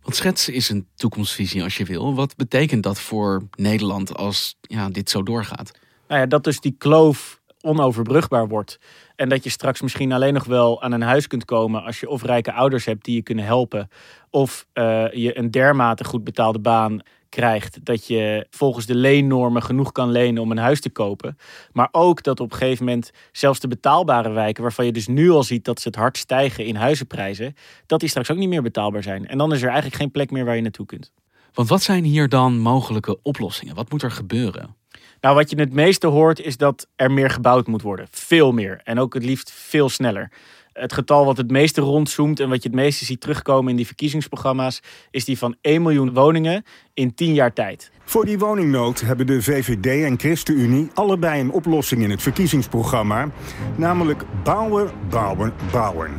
Want 0.02 0.16
schetsen 0.16 0.54
is 0.54 0.68
een 0.68 0.86
toekomstvisie 0.94 1.62
als 1.62 1.76
je 1.76 1.84
wil. 1.84 2.14
Wat 2.14 2.36
betekent 2.36 2.82
dat 2.82 3.00
voor 3.00 3.42
Nederland 3.56 4.16
als 4.16 4.56
ja, 4.60 4.88
dit 4.88 5.10
zo 5.10 5.22
doorgaat? 5.22 5.72
Nou 6.08 6.20
ja, 6.20 6.26
dat 6.26 6.44
dus 6.44 6.60
die 6.60 6.74
kloof 6.78 7.40
onoverbrugbaar 7.60 8.48
wordt. 8.48 8.78
En 9.18 9.28
dat 9.28 9.44
je 9.44 9.50
straks 9.50 9.82
misschien 9.82 10.12
alleen 10.12 10.34
nog 10.34 10.44
wel 10.44 10.82
aan 10.82 10.92
een 10.92 11.02
huis 11.02 11.26
kunt 11.26 11.44
komen 11.44 11.82
als 11.82 12.00
je 12.00 12.08
of 12.08 12.22
rijke 12.22 12.52
ouders 12.52 12.84
hebt 12.84 13.04
die 13.04 13.14
je 13.14 13.22
kunnen 13.22 13.44
helpen. 13.44 13.88
Of 14.30 14.66
uh, 14.74 15.12
je 15.12 15.38
een 15.38 15.50
dermate 15.50 16.04
goed 16.04 16.24
betaalde 16.24 16.58
baan 16.58 17.00
krijgt 17.28 17.84
dat 17.84 18.06
je 18.06 18.46
volgens 18.50 18.86
de 18.86 18.94
leennormen 18.94 19.62
genoeg 19.62 19.92
kan 19.92 20.10
lenen 20.10 20.42
om 20.42 20.50
een 20.50 20.58
huis 20.58 20.80
te 20.80 20.90
kopen. 20.90 21.38
Maar 21.72 21.88
ook 21.92 22.22
dat 22.22 22.40
op 22.40 22.52
een 22.52 22.58
gegeven 22.58 22.84
moment 22.84 23.10
zelfs 23.32 23.60
de 23.60 23.68
betaalbare 23.68 24.30
wijken, 24.30 24.62
waarvan 24.62 24.84
je 24.84 24.92
dus 24.92 25.06
nu 25.06 25.30
al 25.30 25.42
ziet 25.42 25.64
dat 25.64 25.80
ze 25.80 25.88
het 25.88 25.96
hard 25.96 26.16
stijgen 26.16 26.64
in 26.64 26.76
huizenprijzen, 26.76 27.54
dat 27.86 28.00
die 28.00 28.08
straks 28.08 28.30
ook 28.30 28.38
niet 28.38 28.48
meer 28.48 28.62
betaalbaar 28.62 29.02
zijn. 29.02 29.28
En 29.28 29.38
dan 29.38 29.52
is 29.52 29.60
er 29.60 29.68
eigenlijk 29.68 29.96
geen 29.96 30.10
plek 30.10 30.30
meer 30.30 30.44
waar 30.44 30.56
je 30.56 30.62
naartoe 30.62 30.86
kunt. 30.86 31.12
Want 31.52 31.68
wat 31.68 31.82
zijn 31.82 32.04
hier 32.04 32.28
dan 32.28 32.58
mogelijke 32.58 33.22
oplossingen? 33.22 33.74
Wat 33.74 33.90
moet 33.90 34.02
er 34.02 34.10
gebeuren? 34.10 34.76
Nou, 35.20 35.34
wat 35.34 35.50
je 35.50 35.56
het 35.56 35.72
meeste 35.72 36.06
hoort 36.06 36.40
is 36.40 36.56
dat 36.56 36.86
er 36.96 37.10
meer 37.10 37.30
gebouwd 37.30 37.66
moet 37.66 37.82
worden. 37.82 38.06
Veel 38.10 38.52
meer. 38.52 38.80
En 38.84 38.98
ook 38.98 39.14
het 39.14 39.24
liefst 39.24 39.50
veel 39.52 39.88
sneller. 39.88 40.30
Het 40.72 40.92
getal 40.92 41.24
wat 41.24 41.36
het 41.36 41.50
meeste 41.50 41.80
rondzoomt 41.80 42.40
en 42.40 42.48
wat 42.48 42.62
je 42.62 42.68
het 42.68 42.78
meeste 42.78 43.04
ziet 43.04 43.20
terugkomen 43.20 43.70
in 43.70 43.76
die 43.76 43.86
verkiezingsprogramma's, 43.86 44.80
is 45.10 45.24
die 45.24 45.38
van 45.38 45.56
1 45.60 45.82
miljoen 45.82 46.14
woningen 46.14 46.64
in 46.94 47.14
10 47.14 47.34
jaar 47.34 47.52
tijd. 47.52 47.90
Voor 48.04 48.24
die 48.24 48.38
woningnood 48.38 49.00
hebben 49.00 49.26
de 49.26 49.42
VVD 49.42 50.04
en 50.04 50.18
ChristenUnie 50.18 50.90
allebei 50.94 51.40
een 51.40 51.50
oplossing 51.50 52.02
in 52.02 52.10
het 52.10 52.22
verkiezingsprogramma. 52.22 53.28
Namelijk 53.76 54.22
bouwen, 54.42 54.90
bouwen, 55.10 55.52
bouwen. 55.70 56.10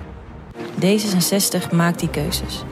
D66 0.85 1.71
maakt 1.71 1.99
die 1.99 2.09
keuzes. 2.09 2.63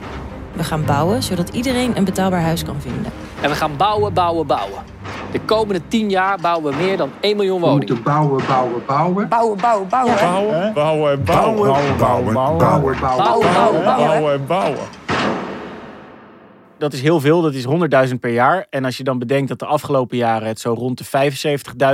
We 0.53 0.63
gaan 0.63 0.85
bouwen 0.85 1.23
zodat 1.23 1.49
iedereen 1.49 1.97
een 1.97 2.05
betaalbaar 2.05 2.41
huis 2.41 2.63
kan 2.63 2.81
vinden. 2.81 3.11
En 3.41 3.49
we 3.49 3.55
gaan 3.55 3.77
bouwen, 3.77 4.13
bouwen, 4.13 4.47
bouwen. 4.47 4.96
De 5.31 5.39
komende 5.45 5.81
10 5.87 6.09
jaar 6.09 6.37
bouwen 6.41 6.71
we 6.71 6.83
meer 6.83 6.97
dan 6.97 7.09
1 7.19 7.35
miljoen 7.35 7.59
woningen. 7.59 7.87
We 7.87 7.93
moeten 7.93 8.03
bouwen, 8.03 8.43
bouwen, 8.47 8.83
bouwen. 8.85 9.27
Bouwen, 9.29 9.57
bouwen, 9.57 9.87
bouwen. 9.89 10.73
Bouwen, 10.73 11.23
bouwen, 11.23 11.23
bouwen. 11.23 12.33
Bouwen, 12.33 12.33
bouwen, 12.33 12.33
bouwen. 12.33 12.93
Bouwen, 13.17 13.83
bouwen, 13.83 14.45
bouwen. 14.45 15.06
Dat 16.77 16.93
is 16.93 17.01
heel 17.01 17.19
veel, 17.19 17.41
dat 17.41 17.53
is 17.53 17.65
100.000 18.09 18.15
per 18.19 18.31
jaar. 18.31 18.67
En 18.69 18.85
als 18.85 18.97
je 18.97 19.03
dan 19.03 19.19
bedenkt 19.19 19.47
dat 19.47 19.59
de 19.59 19.65
afgelopen 19.65 20.17
jaren 20.17 20.47
het 20.47 20.59
zo 20.59 20.73
rond 20.73 20.97
de 20.97 21.31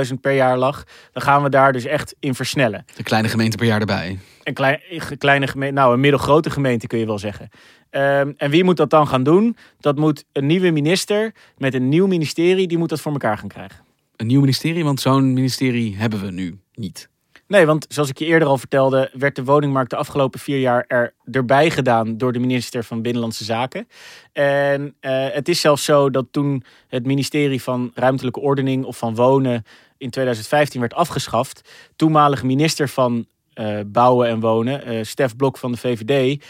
75.000 0.08 0.14
per 0.20 0.32
jaar 0.32 0.58
lag, 0.58 0.84
dan 1.12 1.22
gaan 1.22 1.42
we 1.42 1.48
daar 1.48 1.72
dus 1.72 1.84
echt 1.84 2.14
in 2.20 2.34
versnellen. 2.34 2.84
De 2.96 3.02
kleine 3.02 3.28
gemeente 3.28 3.56
per 3.56 3.66
jaar 3.66 3.80
erbij. 3.80 4.18
Een 4.42 4.54
klein, 4.54 4.80
kleine 5.18 5.46
gemeente, 5.46 5.74
nou 5.74 5.94
een 5.94 6.00
middelgrote 6.00 6.50
gemeente 6.50 6.86
kun 6.86 6.98
je 6.98 7.06
wel 7.06 7.18
zeggen. 7.18 7.48
Um, 7.90 8.34
en 8.36 8.50
wie 8.50 8.64
moet 8.64 8.76
dat 8.76 8.90
dan 8.90 9.06
gaan 9.06 9.22
doen? 9.22 9.56
Dat 9.80 9.96
moet 9.96 10.24
een 10.32 10.46
nieuwe 10.46 10.70
minister 10.70 11.34
met 11.58 11.74
een 11.74 11.88
nieuw 11.88 12.06
ministerie, 12.06 12.66
die 12.66 12.78
moet 12.78 12.88
dat 12.88 13.00
voor 13.00 13.12
elkaar 13.12 13.38
gaan 13.38 13.48
krijgen. 13.48 13.78
Een 14.16 14.26
nieuw 14.26 14.40
ministerie, 14.40 14.84
want 14.84 15.00
zo'n 15.00 15.32
ministerie 15.32 15.96
hebben 15.96 16.20
we 16.20 16.30
nu 16.30 16.58
niet. 16.74 17.08
Nee, 17.46 17.66
want 17.66 17.86
zoals 17.88 18.08
ik 18.08 18.18
je 18.18 18.24
eerder 18.24 18.48
al 18.48 18.58
vertelde, 18.58 19.10
werd 19.12 19.36
de 19.36 19.44
woningmarkt 19.44 19.90
de 19.90 19.96
afgelopen 19.96 20.40
vier 20.40 20.58
jaar 20.58 20.84
er, 20.88 21.14
erbij 21.30 21.70
gedaan 21.70 22.16
door 22.16 22.32
de 22.32 22.38
minister 22.38 22.84
van 22.84 23.02
Binnenlandse 23.02 23.44
Zaken. 23.44 23.88
En 24.32 24.82
uh, 25.00 25.26
het 25.30 25.48
is 25.48 25.60
zelfs 25.60 25.84
zo 25.84 26.10
dat 26.10 26.26
toen 26.30 26.64
het 26.88 27.06
ministerie 27.06 27.62
van 27.62 27.90
Ruimtelijke 27.94 28.40
Ordening 28.40 28.84
of 28.84 28.96
van 28.96 29.14
Wonen 29.14 29.64
in 29.98 30.10
2015 30.10 30.80
werd 30.80 30.94
afgeschaft, 30.94 31.70
toenmalige 31.96 32.46
minister 32.46 32.88
van 32.88 33.26
uh, 33.54 33.78
bouwen 33.86 34.28
en 34.28 34.40
wonen, 34.40 34.92
uh, 34.92 35.04
Stef 35.04 35.36
Blok 35.36 35.58
van 35.58 35.72
de 35.72 35.78
VVD, 35.78 36.44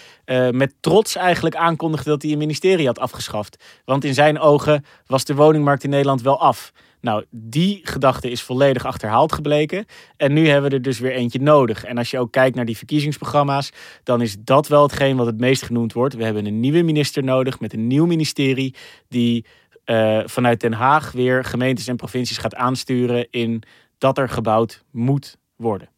met 0.54 0.74
trots 0.80 1.16
eigenlijk 1.16 1.56
aankondigde 1.56 2.10
dat 2.10 2.22
hij 2.22 2.32
een 2.32 2.38
ministerie 2.38 2.86
had 2.86 2.98
afgeschaft. 2.98 3.64
Want 3.84 4.04
in 4.04 4.14
zijn 4.14 4.38
ogen 4.38 4.84
was 5.06 5.24
de 5.24 5.34
woningmarkt 5.34 5.84
in 5.84 5.90
Nederland 5.90 6.22
wel 6.22 6.40
af. 6.40 6.72
Nou, 7.04 7.24
die 7.30 7.80
gedachte 7.82 8.30
is 8.30 8.42
volledig 8.42 8.84
achterhaald 8.84 9.32
gebleken. 9.32 9.84
En 10.16 10.32
nu 10.32 10.48
hebben 10.48 10.70
we 10.70 10.76
er 10.76 10.82
dus 10.82 10.98
weer 10.98 11.12
eentje 11.12 11.40
nodig. 11.40 11.84
En 11.84 11.98
als 11.98 12.10
je 12.10 12.18
ook 12.18 12.32
kijkt 12.32 12.56
naar 12.56 12.64
die 12.64 12.76
verkiezingsprogramma's, 12.76 13.70
dan 14.02 14.20
is 14.20 14.36
dat 14.38 14.68
wel 14.68 14.82
hetgeen 14.82 15.16
wat 15.16 15.26
het 15.26 15.38
meest 15.38 15.62
genoemd 15.62 15.92
wordt. 15.92 16.14
We 16.14 16.24
hebben 16.24 16.46
een 16.46 16.60
nieuwe 16.60 16.82
minister 16.82 17.24
nodig 17.24 17.60
met 17.60 17.72
een 17.72 17.86
nieuw 17.86 18.06
ministerie 18.06 18.74
die 19.08 19.44
vanuit 20.24 20.60
Den 20.60 20.72
Haag 20.72 21.12
weer 21.12 21.44
gemeentes 21.44 21.86
en 21.86 21.96
provincies 21.96 22.38
gaat 22.38 22.54
aansturen 22.54 23.26
in 23.30 23.62
dat 23.98 24.18
er 24.18 24.28
gebouwd 24.28 24.84
moet 24.90 25.36
worden 25.56 25.88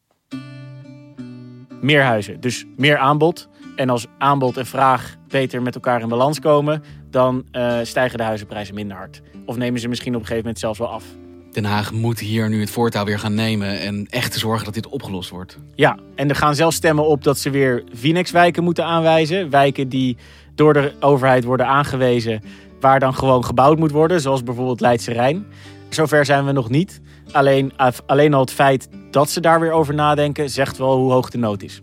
meer 1.81 2.03
huizen. 2.03 2.41
Dus 2.41 2.65
meer 2.77 2.99
aanbod. 2.99 3.49
En 3.77 3.91
als 3.91 4.07
aanbod 4.19 4.57
en 4.57 4.67
vraag 4.67 5.17
beter 5.29 5.63
met 5.63 5.75
elkaar 5.75 6.01
in 6.01 6.09
balans 6.09 6.41
komen, 6.41 6.83
dan 7.11 7.45
uh, 7.53 7.79
stijgen 7.83 8.19
de 8.19 8.25
huizenprijzen 8.25 8.75
minder 8.75 8.97
hard. 8.97 9.23
Of 9.47 9.57
nemen 9.57 9.81
ze 9.81 9.89
misschien 9.89 10.15
op 10.15 10.21
een 10.21 10.27
gegeven 10.27 10.45
moment 10.45 10.61
zelfs 10.61 10.79
wel 10.79 10.89
af. 10.89 11.05
Den 11.53 11.65
Haag 11.65 11.93
moet 11.93 12.19
hier 12.19 12.49
nu 12.49 12.61
het 12.61 12.71
voortouw 12.71 13.05
weer 13.05 13.19
gaan 13.19 13.35
nemen 13.35 13.81
en 13.81 14.07
echt 14.11 14.33
te 14.33 14.39
zorgen 14.39 14.65
dat 14.65 14.75
dit 14.75 14.87
opgelost 14.87 15.31
wordt. 15.31 15.59
Ja, 15.75 15.99
en 16.15 16.29
er 16.29 16.37
gaan 16.37 16.55
zelfs 16.55 16.77
stemmen 16.77 17.07
op 17.07 17.25
dat 17.25 17.39
ze 17.39 17.51
weer 17.51 17.85
Vinex-wijken 17.93 18.65
moeten 18.65 18.85
aanwijzen. 18.85 19.51
Wijken 19.51 19.89
die 19.89 20.17
door 20.55 20.73
de 20.73 20.93
overheid 21.01 21.45
worden 21.45 21.67
aangewezen, 21.67 22.43
waar 22.81 23.01
dan 23.01 23.15
gewoon 23.15 23.45
gebouwd 23.45 23.79
moet 23.79 23.91
worden, 23.91 24.21
zoals 24.21 24.43
bijvoorbeeld 24.43 24.81
Leidse 24.81 25.13
Rijn. 25.13 25.47
Zover 25.89 26.25
zijn 26.25 26.45
we 26.45 26.53
nog 26.53 26.69
niet. 26.71 27.01
Alleen, 27.33 27.73
alleen 28.07 28.35
al 28.35 28.41
het 28.41 28.51
feit 28.51 28.89
dat 29.11 29.31
ze 29.31 29.41
daar 29.41 29.61
weer 29.61 29.73
over 29.73 29.95
nadenken, 29.95 30.51
zegt 30.51 30.79
wel 30.79 30.97
hoe 30.97 31.13
hoog 31.13 31.31
de 31.31 31.39
nood 31.39 31.63
is. 31.63 31.81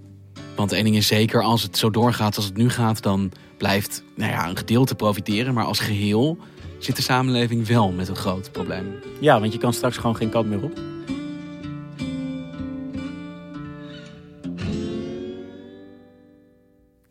Want 0.55 0.71
één 0.71 0.83
ding 0.83 0.95
is 0.95 1.07
zeker, 1.07 1.41
als 1.41 1.63
het 1.63 1.77
zo 1.77 1.89
doorgaat 1.89 2.35
als 2.35 2.45
het 2.45 2.57
nu 2.57 2.69
gaat, 2.69 3.01
dan 3.01 3.31
blijft 3.57 4.03
nou 4.15 4.31
ja, 4.31 4.49
een 4.49 4.57
gedeelte 4.57 4.95
profiteren. 4.95 5.53
Maar 5.53 5.65
als 5.65 5.79
geheel 5.79 6.37
zit 6.79 6.95
de 6.95 7.01
samenleving 7.01 7.67
wel 7.67 7.91
met 7.91 8.07
een 8.07 8.15
groot 8.15 8.51
probleem. 8.51 8.95
Ja, 9.19 9.39
want 9.39 9.53
je 9.53 9.59
kan 9.59 9.73
straks 9.73 9.97
gewoon 9.97 10.15
geen 10.15 10.29
kant 10.29 10.49
meer 10.49 10.63
op. 10.63 10.79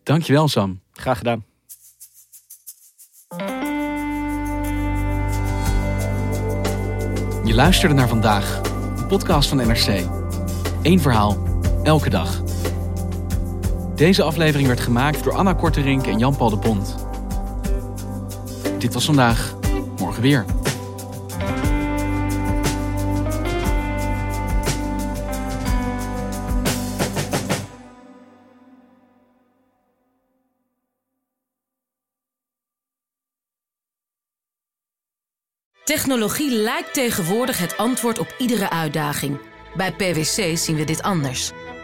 Dankjewel, 0.03 0.49
Sam. 0.49 0.81
Graag 0.93 1.19
gedaan. 1.19 1.45
Je 7.45 7.55
luisterde 7.55 7.95
naar 7.95 8.09
vandaag, 8.09 8.61
een 8.97 9.07
podcast 9.07 9.49
van 9.49 9.59
NRC. 9.59 10.07
Eén 10.83 11.01
verhaal, 11.01 11.61
elke 11.83 12.11
dag. 12.11 12.52
Deze 13.95 14.23
aflevering 14.23 14.69
werd 14.69 14.81
gemaakt 14.81 15.25
door 15.25 15.33
Anna 15.33 15.53
Korterink 15.53 16.07
en 16.07 16.19
Jan-Paul 16.19 16.51
de 16.51 16.57
Bond. 16.57 16.97
Dit 18.79 18.95
was 18.95 19.05
vandaag, 19.05 19.55
morgen 19.99 20.23
weer. 20.23 20.45
Technologie 35.85 36.51
lijkt 36.51 36.95
tegenwoordig 36.95 37.59
het 37.59 37.77
antwoord 37.77 38.19
op 38.19 38.35
iedere 38.39 38.71
uitdaging. 38.71 39.41
Bij 39.77 39.93
PwC 39.93 40.57
zien 40.57 40.77
we 40.77 40.85
dit 40.85 41.03
anders. 41.03 41.53